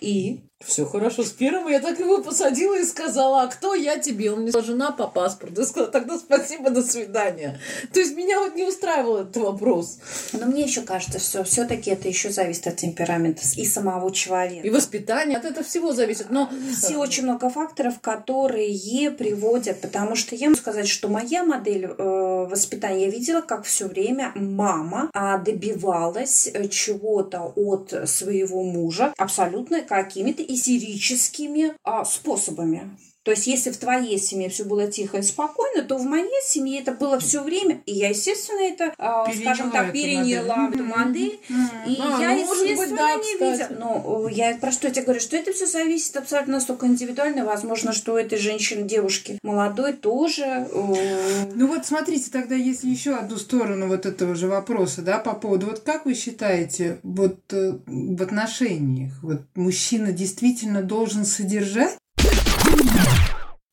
И? 0.01 0.45
Все 0.67 0.87
хорошо. 0.87 1.23
С 1.23 1.31
первым 1.31 1.69
я 1.69 1.81
так 1.81 1.99
его 1.99 2.23
посадила 2.23 2.79
и 2.79 2.85
сказала, 2.85 3.43
а 3.43 3.47
кто 3.49 3.75
я 3.75 3.99
тебе? 3.99 4.33
Он 4.33 4.41
мне 4.41 4.51
сказал, 4.51 4.67
жена 4.67 4.91
по 4.93 5.07
паспорту. 5.07 5.61
Я 5.61 5.67
сказала, 5.67 5.91
тогда 5.91 6.19
спасибо, 6.19 6.71
до 6.71 6.83
свидания. 6.83 7.61
То 7.93 8.01
есть 8.01 8.17
меня 8.17 8.41
вот 8.41 8.55
не 8.55 8.65
устраивал 8.65 9.19
этот 9.19 9.37
вопрос. 9.37 9.99
Но 10.33 10.47
мне 10.47 10.63
еще 10.63 10.83
кажется, 10.83 11.19
что 11.19 11.45
все-таки 11.45 11.91
это 11.91 12.09
еще 12.09 12.31
зависит 12.31 12.67
от 12.67 12.77
темперамента 12.77 13.43
и 13.57 13.65
самого 13.65 14.11
человека. 14.13 14.67
И 14.67 14.71
воспитание, 14.71 15.39
от 15.39 15.45
этого 15.45 15.65
всего 15.65 15.93
зависит. 15.93 16.31
Но 16.31 16.51
Все 16.77 16.97
очень 16.97 17.25
много 17.25 17.51
факторов, 17.51 18.01
которые 18.01 19.11
приводят, 19.11 19.81
потому 19.81 20.17
что 20.17 20.35
я 20.35 20.49
могу 20.49 20.61
сказать, 20.61 20.89
что 20.89 21.09
моя 21.09 21.45
модель 21.45 21.85
э, 21.87 22.47
воспитания, 22.49 23.05
я 23.07 23.11
видела, 23.11 23.41
как 23.41 23.65
все 23.65 23.87
время 23.87 24.33
мама 24.35 25.11
а, 25.13 25.39
добивалась 25.39 26.49
э, 26.53 26.69
чего-то 26.69 27.53
от 27.55 28.09
своего 28.09 28.63
мужа 28.63 29.13
абсолютно 29.19 29.83
какими-то 29.83 30.43
истерическими 30.55 31.75
а, 31.83 32.05
способами. 32.05 32.97
То 33.25 33.31
есть, 33.31 33.47
если 33.47 33.71
в 33.71 33.79
твоей 33.79 34.19
семье 34.19 34.51
все 34.51 34.65
было 34.65 34.87
тихо 34.87 35.19
и 35.19 35.23
спокойно, 35.23 35.83
то 35.83 35.97
в 35.97 36.05
моей 36.05 36.43
семье 36.45 36.81
это 36.81 36.93
было 36.93 37.19
все 37.19 37.43
время. 37.43 37.81
И 37.87 37.93
я, 37.93 38.11
естественно, 38.11 38.61
это, 38.61 38.95
а, 38.99 39.33
скажем 39.33 39.71
так, 39.71 39.93
Переняла 39.93 40.25
переняла 40.25 40.69
эту 40.69 40.85
модель. 40.85 41.41
И 41.87 41.97
А, 42.01 42.21
я, 42.21 42.37
ну, 42.37 42.49
быть, 42.49 42.71
естественно, 42.71 42.97
да, 42.97 43.15
не 43.15 43.33
видела. 43.33 43.69
Но 43.79 44.29
э, 44.29 44.33
я 44.33 44.57
про 44.57 44.71
что 44.71 44.89
я 44.89 44.93
тебе 44.93 45.05
говорю, 45.05 45.21
что 45.21 45.37
это 45.37 45.53
все 45.53 45.67
зависит 45.67 46.17
абсолютно 46.17 46.55
настолько 46.55 46.87
индивидуально. 46.87 47.45
Возможно, 47.45 47.93
что 47.93 48.15
у 48.15 48.17
этой 48.17 48.39
женщины, 48.39 48.87
девушки 48.87 49.39
молодой 49.43 49.95
тоже. 49.95 50.69
Ну 50.73 51.67
вот 51.67 51.87
смотрите, 51.87 52.31
тогда 52.31 52.55
если 52.55 52.89
еще 52.89 53.15
одну 53.15 53.37
сторону 53.37 53.89
вот 53.89 54.07
этого 54.07 54.35
же 54.35 54.49
вопроса, 54.49 55.03
да, 55.03 55.19
по 55.19 55.35
поводу, 55.35 55.67
вот 55.67 55.81
как 55.81 56.05
вы 56.05 56.15
считаете, 56.15 56.99
вот 57.03 57.41
э, 57.53 57.79
в 57.87 58.23
отношениях, 58.23 59.13
вот 59.23 59.43
мужчина 59.55 60.13
действительно 60.13 60.83
должен 60.83 61.25
содержать? 61.25 61.97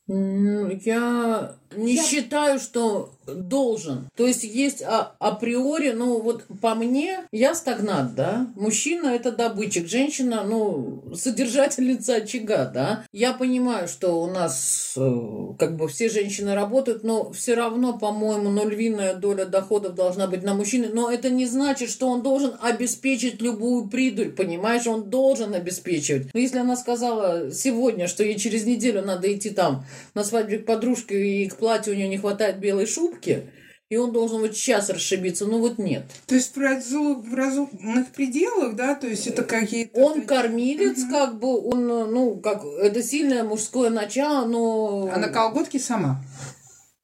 Я 0.08 1.56
не 1.76 1.98
считаю, 1.98 2.60
что 2.60 3.14
должен. 3.36 4.10
То 4.16 4.28
есть 4.28 4.44
есть 4.44 4.82
а- 4.82 5.16
априори, 5.20 5.92
ну 5.92 6.22
вот 6.22 6.44
по 6.62 6.76
мне, 6.76 7.20
я 7.32 7.56
стагнат, 7.56 8.16
да. 8.16 8.48
Мужчина 8.56 9.08
это 9.08 9.32
добытчик, 9.32 9.88
женщина, 9.88 10.44
ну, 10.44 11.04
содержательница 11.16 12.16
очага, 12.16 12.66
да. 12.66 13.06
Я 13.12 13.34
понимаю, 13.34 13.88
что 13.88 14.22
у 14.22 14.28
нас 14.28 14.94
э, 14.98 15.12
как 15.60 15.76
бы 15.76 15.88
все 15.88 16.10
женщины 16.10 16.56
работают, 16.56 17.04
но 17.04 17.32
все 17.32 17.56
равно, 17.56 17.98
по-моему, 17.98 18.50
ну, 18.50 18.68
львиная 18.68 19.16
доля 19.16 19.46
доходов 19.46 19.96
должна 19.96 20.28
быть 20.28 20.44
на 20.44 20.54
мужчине. 20.54 20.90
Но 20.94 21.12
это 21.12 21.30
не 21.30 21.46
значит, 21.46 21.90
что 21.90 22.08
он 22.08 22.22
должен 22.22 22.56
обеспечить 22.62 23.42
любую 23.42 23.88
придурь, 23.88 24.30
понимаешь? 24.30 24.88
Он 24.88 25.10
должен 25.10 25.54
обеспечивать. 25.54 26.34
Но 26.34 26.40
если 26.40 26.60
она 26.60 26.76
сказала 26.76 27.52
сегодня, 27.52 28.08
что 28.08 28.24
ей 28.24 28.38
через 28.38 28.66
неделю 28.66 29.02
надо 29.02 29.32
идти 29.34 29.50
там 29.50 29.86
на 30.14 30.24
свадьбе 30.24 30.60
к 30.60 30.66
подружке 30.66 31.44
и 31.44 31.48
к 31.48 31.56
платью 31.56 31.94
у 31.94 31.96
нее 31.96 32.08
не 32.08 32.18
хватает 32.18 32.60
белой 32.60 32.86
шубки, 32.86 33.21
и 33.28 33.98
он 33.98 34.14
должен 34.14 34.40
вот 34.40 34.56
сейчас 34.56 34.90
расшибиться, 34.90 35.46
ну 35.46 35.60
вот 35.60 35.78
нет. 35.78 36.04
То 36.26 36.36
есть 36.36 36.56
в, 36.56 36.58
разу- 36.58 37.22
в 37.22 37.34
разумных 37.36 38.08
пределах, 38.14 38.78
да, 38.78 38.96
то 38.96 39.06
есть 39.06 39.28
это 39.28 39.44
какие-то... 39.44 40.00
Он 40.00 40.22
кормилец, 40.22 41.04
как 41.12 41.38
бы, 41.38 41.60
он, 41.60 41.88
ну, 41.88 42.38
как, 42.38 42.64
это 42.64 43.04
сильное 43.04 43.44
мужское 43.44 43.90
начало, 43.90 44.46
но... 44.46 45.12
А 45.14 45.20
на 45.20 45.28
колготке 45.28 45.78
сама. 45.78 46.24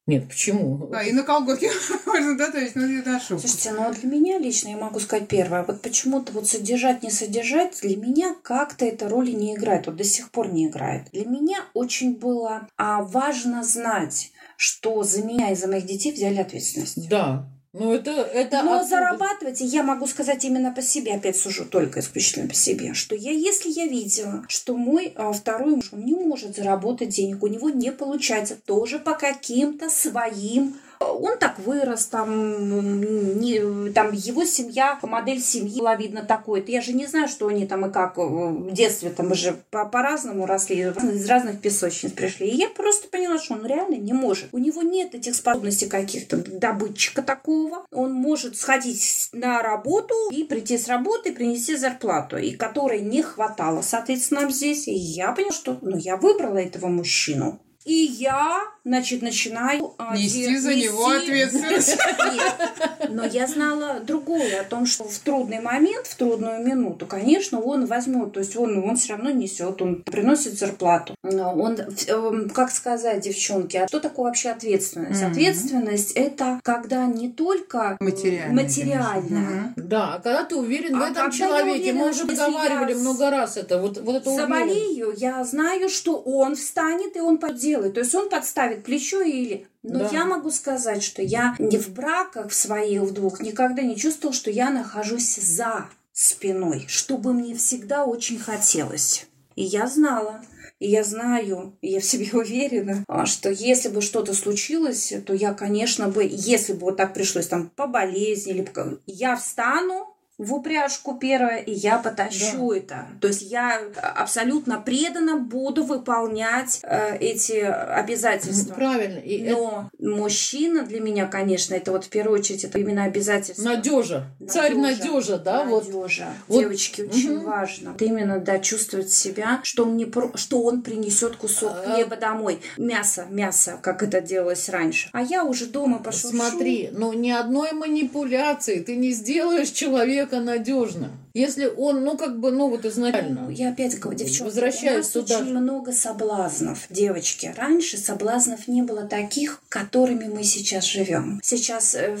Нет, 0.06 0.26
почему? 0.26 0.90
А, 0.94 1.04
и 1.04 1.12
на 1.12 1.24
колготке 1.24 1.70
можно, 2.06 2.38
да, 2.38 2.50
то 2.50 2.58
есть, 2.58 2.74
ну, 2.74 2.86
на 3.04 3.20
шубку. 3.20 3.46
Слушайте, 3.46 3.72
ну 3.72 3.92
для 3.92 4.08
меня 4.08 4.38
лично, 4.38 4.70
я 4.70 4.78
могу 4.78 4.98
сказать 5.00 5.28
первое, 5.28 5.64
вот 5.64 5.82
почему-то 5.82 6.32
вот 6.32 6.48
содержать, 6.48 7.02
не 7.02 7.10
содержать, 7.10 7.78
для 7.82 7.98
меня 7.98 8.34
как-то 8.42 8.86
эта 8.86 9.10
роли 9.10 9.32
не 9.32 9.54
играет, 9.54 9.86
вот 9.86 9.96
до 9.96 10.04
сих 10.04 10.30
пор 10.30 10.50
не 10.50 10.68
играет. 10.68 11.10
Для 11.12 11.26
меня 11.26 11.58
очень 11.74 12.16
было 12.16 12.66
а, 12.78 13.02
важно 13.02 13.62
знать, 13.62 14.32
что 14.58 15.04
за 15.04 15.22
меня 15.22 15.52
и 15.52 15.54
за 15.54 15.68
моих 15.68 15.86
детей 15.86 16.10
взяли 16.10 16.38
ответственность. 16.38 17.08
Да. 17.08 17.48
Ну, 17.72 17.92
это... 17.92 18.10
это 18.10 18.64
Но 18.64 18.72
откуда? 18.72 18.88
зарабатывать, 18.88 19.60
я 19.60 19.84
могу 19.84 20.08
сказать 20.08 20.44
именно 20.44 20.72
по 20.72 20.82
себе, 20.82 21.14
опять 21.14 21.36
сужу 21.36 21.64
только 21.64 22.00
исключительно 22.00 22.48
по 22.48 22.54
себе, 22.54 22.92
что 22.92 23.14
я, 23.14 23.30
если 23.30 23.70
я 23.70 23.86
видела, 23.86 24.44
что 24.48 24.76
мой 24.76 25.12
а, 25.14 25.32
второй 25.32 25.76
муж, 25.76 25.90
он 25.92 26.04
не 26.04 26.14
может 26.14 26.56
заработать 26.56 27.10
денег, 27.10 27.40
у 27.44 27.46
него 27.46 27.70
не 27.70 27.92
получается, 27.92 28.56
тоже 28.56 28.98
по 28.98 29.14
каким-то 29.14 29.90
своим 29.90 30.76
он 31.00 31.38
так 31.38 31.58
вырос, 31.58 32.06
там, 32.06 33.40
не, 33.40 33.92
там 33.92 34.12
его 34.12 34.44
семья, 34.44 34.98
модель 35.02 35.40
семьи 35.40 35.80
была 35.80 35.94
видно 35.94 36.22
такой. 36.22 36.64
Я 36.66 36.80
же 36.80 36.92
не 36.92 37.06
знаю, 37.06 37.28
что 37.28 37.48
они 37.48 37.66
там 37.66 37.86
и 37.86 37.92
как 37.92 38.18
э, 38.18 38.22
в 38.22 38.72
детстве, 38.72 39.10
там 39.10 39.28
мы 39.28 39.34
же 39.34 39.56
по- 39.70 39.86
по-разному 39.86 40.46
росли, 40.46 40.80
из 40.80 41.28
разных 41.28 41.60
песочниц 41.60 42.12
пришли. 42.12 42.48
И 42.48 42.56
я 42.56 42.68
просто 42.68 43.08
поняла, 43.08 43.38
что 43.38 43.54
он 43.54 43.66
реально 43.66 43.96
не 43.96 44.12
может. 44.12 44.48
У 44.52 44.58
него 44.58 44.82
нет 44.82 45.14
этих 45.14 45.34
способностей 45.34 45.86
каких-то 45.86 46.36
добытчика 46.36 47.22
такого. 47.22 47.84
Он 47.92 48.12
может 48.12 48.56
сходить 48.56 49.28
на 49.32 49.62
работу 49.62 50.14
и 50.30 50.44
прийти 50.44 50.78
с 50.78 50.88
работы 50.88 51.32
принести 51.32 51.76
зарплату, 51.76 52.36
и 52.36 52.52
которой 52.52 53.00
не 53.00 53.22
хватало, 53.22 53.82
соответственно, 53.82 54.50
здесь. 54.50 54.88
И 54.88 54.94
я 54.94 55.32
поняла, 55.32 55.52
что 55.52 55.78
ну, 55.80 55.96
я 55.96 56.16
выбрала 56.16 56.58
этого 56.58 56.88
мужчину. 56.88 57.60
И 57.84 57.94
я, 57.94 58.64
значит, 58.84 59.22
начинаю... 59.22 59.94
а, 59.98 60.16
Нести 60.16 60.48
де- 60.48 60.58
за 60.60 60.74
него 60.74 61.12
нести- 61.12 61.22
ответственность. 61.22 61.96
Нет. 62.32 63.10
Но 63.10 63.24
я 63.24 63.46
знала 63.46 64.00
другое, 64.00 64.60
о 64.60 64.64
том, 64.64 64.86
что 64.86 65.04
в 65.04 65.18
трудный 65.18 65.60
момент, 65.60 66.06
в 66.06 66.14
трудную 66.16 66.64
минуту, 66.66 67.06
конечно, 67.06 67.60
он 67.60 67.86
возьмет, 67.86 68.32
то 68.32 68.40
есть 68.40 68.56
он, 68.56 68.78
он 68.88 68.96
все 68.96 69.14
равно 69.14 69.30
несет, 69.30 69.80
он 69.82 70.02
приносит 70.02 70.58
зарплату. 70.58 71.14
Он, 71.22 71.76
эм, 72.08 72.50
как 72.50 72.70
сказать, 72.70 73.20
девчонки, 73.20 73.76
а 73.76 73.88
что 73.88 74.00
такое 74.00 74.26
вообще 74.26 74.50
ответственность? 74.50 75.22
Мгм. 75.22 75.30
Ответственность 75.32 76.12
это 76.12 76.60
когда 76.62 77.06
не 77.06 77.28
только 77.30 77.96
Материальная. 78.00 78.64
материальная, 78.64 79.72
Да, 79.76 80.14
а 80.14 80.20
когда 80.20 80.44
ты 80.44 80.56
уверен 80.56 80.98
в 80.98 81.02
А 81.02 81.10
этом 81.10 81.14
когда 81.14 81.24
я 81.24 81.30
человеке, 81.30 81.92
мы 81.92 82.08
уверена, 82.08 82.10
уже 82.10 82.26
проговаривали 82.26 82.92
я 82.92 82.96
с- 82.98 83.00
много 83.00 83.30
раз 83.30 83.56
это, 83.56 83.78
вот, 83.80 83.98
вот 83.98 84.16
это 84.16 84.30
заболею, 84.34 85.14
я 85.16 85.42
знаю, 85.44 85.88
что 85.88 86.16
он 86.18 86.56
встанет 86.56 87.16
и 87.16 87.20
он 87.20 87.38
поделает. 87.38 87.94
То 87.94 88.00
есть 88.00 88.14
он 88.14 88.28
подставит 88.28 88.67
плечо 88.76 89.22
или... 89.22 89.66
Но 89.82 90.00
Да. 90.00 90.10
я 90.12 90.24
могу 90.24 90.50
сказать, 90.50 91.02
что 91.02 91.22
я 91.22 91.54
не 91.58 91.78
в 91.78 91.88
браках 91.90 92.50
в 92.50 92.54
своих 92.54 93.02
в 93.02 93.12
двух 93.12 93.40
никогда 93.40 93.82
не 93.82 93.96
чувствовала, 93.96 94.34
что 94.34 94.50
я 94.50 94.70
нахожусь 94.70 95.36
за 95.36 95.88
спиной, 96.12 96.84
чтобы 96.88 97.32
мне 97.32 97.54
всегда 97.54 98.04
очень 98.04 98.38
хотелось. 98.38 99.26
И 99.54 99.64
я 99.64 99.86
знала, 99.86 100.42
и 100.78 100.88
я 100.90 101.02
знаю, 101.02 101.76
и 101.80 101.88
я 101.88 102.00
в 102.00 102.04
себе 102.04 102.28
уверена, 102.32 103.04
что 103.26 103.50
если 103.50 103.88
бы 103.88 104.00
что-то 104.00 104.34
случилось, 104.34 105.12
то 105.26 105.32
я, 105.32 105.54
конечно 105.54 106.08
бы, 106.08 106.28
если 106.30 106.72
бы 106.72 106.80
вот 106.80 106.96
так 106.96 107.14
пришлось 107.14 107.46
там 107.46 107.68
по 107.68 107.86
болезни, 107.86 108.52
или 108.52 108.62
я 109.06 109.36
встану, 109.36 110.07
в 110.38 110.54
упряжку 110.54 111.18
первое, 111.18 111.56
и 111.58 111.72
я 111.72 111.98
потащу 111.98 112.70
это. 112.70 113.06
То 113.20 113.26
есть 113.26 113.42
я 113.42 113.80
абсолютно 114.16 114.80
преданно 114.80 115.36
буду 115.36 115.82
выполнять 115.82 116.78
э, 116.84 117.16
эти 117.18 117.54
обязательства. 117.54 118.74
Правильно. 118.74 119.18
И 119.18 119.38
это 119.42 119.56
Но 119.58 119.90
мужчина 119.98 120.82
для 120.84 121.00
меня, 121.00 121.26
конечно, 121.26 121.74
это 121.74 121.90
вот 121.90 122.04
в 122.04 122.08
первую 122.08 122.38
очередь 122.38 122.62
это 122.62 122.78
именно 122.78 123.02
обязательство. 123.04 123.64
надежа. 123.64 124.26
Царь 124.48 124.74
надежа, 124.76 125.38
да, 125.38 125.64
вот. 125.64 125.86
Надежа. 125.92 126.28
Вот. 126.46 126.60
Девочки, 126.60 127.02
очень 127.02 127.36
Мгм. 127.38 127.44
важно. 127.44 127.90
Вот 127.92 128.02
именно, 128.02 128.38
да, 128.38 128.60
чувствовать 128.60 129.10
себя, 129.10 129.58
что 129.64 129.82
он, 129.84 129.96
не 129.96 130.04
про... 130.04 130.30
что 130.36 130.62
он 130.62 130.82
принесет 130.82 131.34
кусок 131.36 131.72
А. 131.84 131.94
хлеба 131.94 132.16
домой. 132.16 132.60
Мясо, 132.76 133.26
мясо, 133.28 133.78
как 133.82 134.04
это 134.04 134.20
делалось 134.20 134.68
раньше. 134.68 135.08
А 135.12 135.20
я 135.20 135.42
уже 135.42 135.66
дома 135.66 135.98
пошуршу. 135.98 136.36
Смотри, 136.36 136.90
ну 136.92 137.12
ни 137.12 137.30
одной 137.30 137.72
манипуляции 137.72 138.78
ты 138.78 138.94
не 138.94 139.10
сделаешь 139.10 139.70
человека 139.70 140.27
надежным. 140.36 141.10
Если 141.34 141.66
он, 141.66 142.04
ну 142.04 142.16
как 142.16 142.38
бы, 142.40 142.50
ну 142.50 142.68
вот 142.68 142.84
изначально. 142.84 143.42
Ну, 143.42 143.50
Я 143.50 143.70
опять 143.70 143.98
говорю, 143.98 144.18
девчонки, 144.18 144.42
Возвращаюсь 144.44 145.14
у 145.14 145.18
нас 145.18 145.26
туда. 145.26 145.38
очень 145.40 145.54
много 145.54 145.92
соблазнов, 145.92 146.86
девочки. 146.90 147.52
Раньше 147.56 147.96
соблазнов 147.98 148.68
не 148.68 148.82
было 148.82 149.02
таких, 149.04 149.60
которыми 149.68 150.26
мы 150.26 150.42
сейчас 150.44 150.84
живем. 150.84 151.40
Сейчас 151.42 151.94
э, 151.94 152.16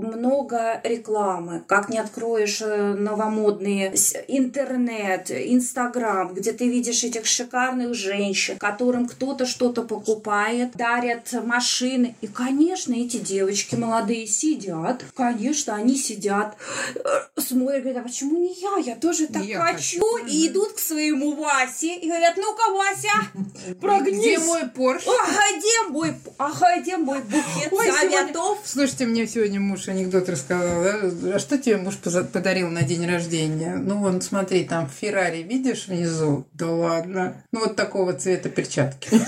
много 0.00 0.80
рекламы. 0.84 1.62
Как 1.66 1.88
не 1.88 1.98
откроешь 1.98 2.60
э, 2.62 2.94
новомодные 2.94 3.94
интернет, 4.28 5.30
инстаграм, 5.30 6.32
где 6.34 6.52
ты 6.52 6.68
видишь 6.68 7.04
этих 7.04 7.26
шикарных 7.26 7.94
женщин, 7.94 8.58
которым 8.58 9.08
кто-то 9.08 9.46
что-то 9.46 9.82
покупает, 9.82 10.72
дарят 10.72 11.32
машины. 11.44 12.14
И, 12.20 12.26
конечно, 12.26 12.94
эти 12.94 13.18
девочки 13.18 13.74
молодые 13.74 14.26
сидят. 14.26 15.04
Конечно, 15.16 15.74
они 15.74 15.96
сидят, 15.96 16.56
э, 16.94 17.40
смотрят, 17.40 17.82
говорят, 17.82 18.04
а 18.04 18.08
почему 18.18 18.38
не 18.38 18.54
я? 18.60 18.76
Я 18.94 18.96
тоже 18.96 19.28
так 19.28 19.44
Я 19.44 19.60
хочу. 19.60 20.00
хочу. 20.00 20.26
И 20.26 20.48
идут 20.48 20.72
к 20.72 20.78
своему 20.78 21.36
Васе 21.36 21.96
и 21.96 22.08
говорят, 22.08 22.36
ну-ка, 22.36 22.72
Вася, 22.72 23.74
Прогнись. 23.80 24.18
Где 24.18 24.38
мой 24.38 24.68
Порш? 24.68 25.04
ага, 25.06 25.42
где 25.58 25.90
мой, 25.92 26.14
ага, 26.38 26.80
где 26.80 26.96
мой 26.96 27.20
букет 27.20 27.72
Ой, 27.72 27.86
сегодня- 27.86 28.24
цветов? 28.26 28.58
Слушайте, 28.64 29.06
мне 29.06 29.26
сегодня 29.26 29.60
муж 29.60 29.88
анекдот 29.88 30.28
рассказал. 30.28 30.82
да? 30.82 31.34
А 31.34 31.38
что 31.38 31.58
тебе 31.58 31.76
муж 31.76 31.96
подарил 32.32 32.68
на 32.70 32.82
день 32.82 33.08
рождения? 33.08 33.76
Ну, 33.76 33.98
вон, 33.98 34.20
смотри, 34.20 34.64
там 34.64 34.88
Феррари, 34.88 35.42
видишь 35.42 35.86
внизу? 35.86 36.46
Да 36.52 36.70
ладно. 36.70 37.42
Ну, 37.52 37.60
вот 37.60 37.76
такого 37.76 38.14
цвета 38.14 38.48
перчатки. 38.48 39.08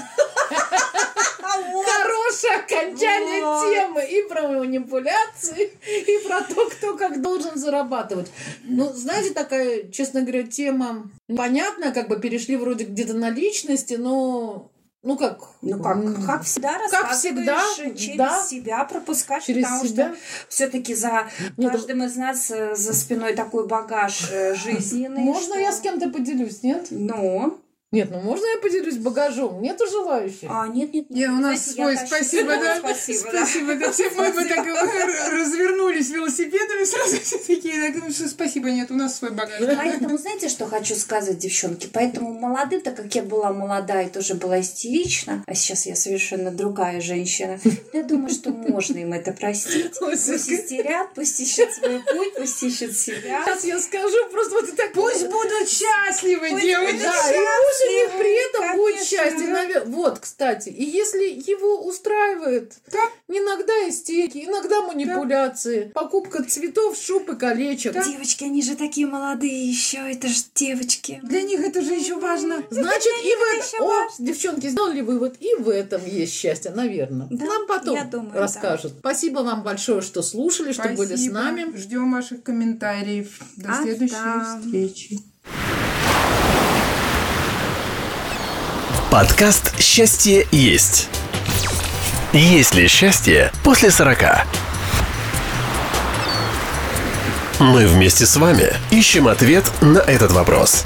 Хорошее 2.41 2.65
окончание 2.85 3.45
Вот. 3.45 3.71
темы 3.73 4.05
и 4.07 4.23
про 4.29 4.49
манипуляции, 4.49 5.73
и 6.07 6.27
про 6.27 6.43
то, 6.43 6.69
кто 6.71 6.97
как 6.97 7.21
должен 7.21 7.57
зарабатывать. 7.57 8.31
Ну, 8.65 8.93
знаете, 8.93 9.31
такая, 9.35 9.89
честно 9.91 10.23
говоря, 10.23 10.45
тема 10.45 11.11
понятная, 11.37 11.93
как 11.93 12.09
бы 12.09 12.19
перешли 12.19 12.57
вроде 12.57 12.85
где-то 12.85 13.15
на 13.15 13.31
личности, 13.31 13.95
но 13.95 14.71
ну 15.03 15.17
как? 15.17 15.49
Ну 15.63 15.83
как, 15.83 16.27
как 16.27 16.43
всегда 16.43 16.79
Как 16.91 17.13
всегда, 17.13 17.63
через 17.97 18.17
да. 18.19 18.43
себя, 18.45 18.85
пропускаешь, 18.85 19.45
Через 19.45 19.65
потому 19.65 19.85
себя. 19.87 20.09
что 20.13 20.17
все-таки 20.49 20.95
за 20.95 21.27
Нет, 21.57 21.73
каждым 21.73 22.05
из 22.05 22.17
нас 22.17 22.51
э, 22.51 22.75
за 22.77 22.93
спиной 22.93 23.35
такой 23.35 23.67
багаж 23.67 24.29
э, 24.31 24.55
жизненный. 24.55 25.23
Можно 25.23 25.55
что- 25.55 25.59
я 25.59 25.73
с 25.73 25.81
кем-то 25.81 26.11
поделюсь, 26.11 26.63
нет? 26.63 26.89
Ну, 26.91 27.59
Нет, 27.93 28.09
ну 28.13 28.21
можно 28.21 28.47
я 28.47 28.59
поделюсь 28.59 28.99
багажом? 28.99 29.61
Нету 29.61 29.85
желающих? 29.89 30.49
а 30.49 30.69
нет, 30.69 30.95
нет, 30.95 31.11
Не, 31.11 31.27
у 31.27 31.41
нас 31.41 31.67
Знаете, 31.67 31.99
свой, 31.99 32.07
спасибо, 32.07 32.51
да? 32.51 32.77
Спасибо, 32.79 33.33
да. 33.33 33.39
Спасибо, 33.45 33.75
да. 33.75 33.91
Все 33.91 34.11
мы 34.11 34.33
бы 34.33 34.45
так 34.45 34.65
развернулись 34.65 36.11
велосипедами 36.11 36.85
сразу 36.85 37.21
все 37.21 37.39
такие. 37.39 37.93
так, 37.93 38.01
ну, 38.01 38.13
что 38.13 38.29
Спасибо, 38.29 38.71
нет, 38.71 38.93
у 38.93 38.95
нас 38.95 39.19
свой 39.19 39.33
багаж. 39.33 39.61
Поэтому, 39.77 40.17
знаете, 40.19 40.49
что 40.49 40.67
хочу 40.67 40.95
сказать, 40.95 41.39
девчонки? 41.39 41.89
Поэтому 41.93 42.33
молодым, 42.33 42.81
так 42.81 42.95
как 42.95 43.13
я 43.13 43.25
была 43.25 43.53
молодая 43.53 44.07
и 44.07 44.09
тоже 44.09 44.35
была 44.35 44.61
истерична, 44.61 45.43
а 45.49 45.55
сейчас 45.57 45.87
я 45.87 45.97
совершенно 45.97 46.53
другая 46.53 47.01
женщина, 47.01 47.59
я 47.93 48.05
думаю, 48.05 48.31
что 48.31 48.51
можно 48.51 48.99
им 48.99 49.13
это 49.15 49.33
простить. 49.33 49.99
Пусть 49.99 50.31
истерят, 50.31 51.09
пусть 51.17 51.41
ищут 51.41 51.73
свой 51.73 51.99
путь, 51.99 52.35
пусть 52.37 52.63
ищут 52.63 52.97
себя. 52.97 53.43
Сейчас 53.45 53.65
я 53.65 53.81
скажу, 53.81 54.17
просто 54.31 54.55
вот 54.55 54.77
так 54.77 54.93
Пусть 54.93 55.27
будут 55.27 55.69
счастливы, 55.69 56.51
Пусть 56.51 56.63
девочки. 56.63 57.01
Будут 57.81 57.91
Да, 57.91 57.93
и 57.93 58.09
пусть 58.09 58.11
у 58.11 58.11
них 58.11 58.11
при 58.21 58.49
этом 58.49 58.77
будет 58.77 58.95
конечно, 58.95 59.17
счастье. 59.19 59.47
да. 59.49 59.65
навер- 59.65 59.85
Вот, 59.87 60.19
кстати, 60.19 60.69
и 60.69 60.85
если 60.85 61.25
его 61.51 61.87
устраивает, 61.87 62.75
Да. 62.93 63.01
иногда 63.29 63.73
истерики, 63.89 64.45
иногда 64.47 64.83
манипуляции, 64.83 65.91
покупка 65.95 66.43
цветов, 66.45 66.97
шуб 66.97 67.29
и 67.31 67.37
колечек. 67.37 67.93
Девочки, 67.93 68.45
они 68.45 68.63
же 68.63 68.77
такие 68.77 69.07
молодые 69.07 69.69
еще, 69.69 69.99
это 69.99 70.29
же 70.29 70.41
девочки. 70.55 71.21
Для 71.23 71.43
них 71.43 71.61
это 71.61 71.83
же 71.83 71.95
еще 71.95 72.17
важно. 72.17 72.63
Значит, 72.71 73.07
и 73.25 73.35
в 73.35 73.43
это 73.43 73.57
этом... 73.57 73.67
еще 73.67 73.77
О, 73.79 73.87
важно. 73.87 74.27
девчонки, 74.27 74.67
сделали 74.69 75.01
вывод, 75.01 75.37
и 75.41 75.55
в 75.57 75.69
этом 75.69 76.05
есть 76.07 76.33
счастье, 76.35 76.71
наверное. 76.71 77.27
Да, 77.31 77.45
Нам 77.45 77.67
потом 77.67 77.95
я 77.97 78.05
думаю, 78.05 78.33
да. 78.33 78.41
расскажут. 78.41 78.93
Спасибо 78.99 79.41
вам 79.41 79.63
большое, 79.63 80.01
что 80.03 80.23
слушали, 80.23 80.73
что 80.73 80.89
были 80.91 81.15
с 81.17 81.21
Спасибо. 81.21 81.35
нами. 81.35 81.77
Ждем 81.77 82.13
ваших 82.13 82.43
комментариев. 82.43 83.41
До 83.57 83.71
А, 83.71 83.83
следующей 83.83 84.15
да. 84.15 84.61
встречи. 84.65 85.21
Подкаст 89.11 89.75
«Счастье 89.83 90.47
есть». 90.53 91.09
Есть 92.33 92.77
ли 92.77 92.87
счастье 92.87 93.51
после 93.65 93.91
40? 93.91 94.19
Мы 97.59 97.89
вместе 97.89 98.25
с 98.25 98.37
вами 98.37 98.73
ищем 98.93 99.27
ответ 99.27 99.65
на 99.81 99.99
этот 99.99 100.31
вопрос. 100.31 100.85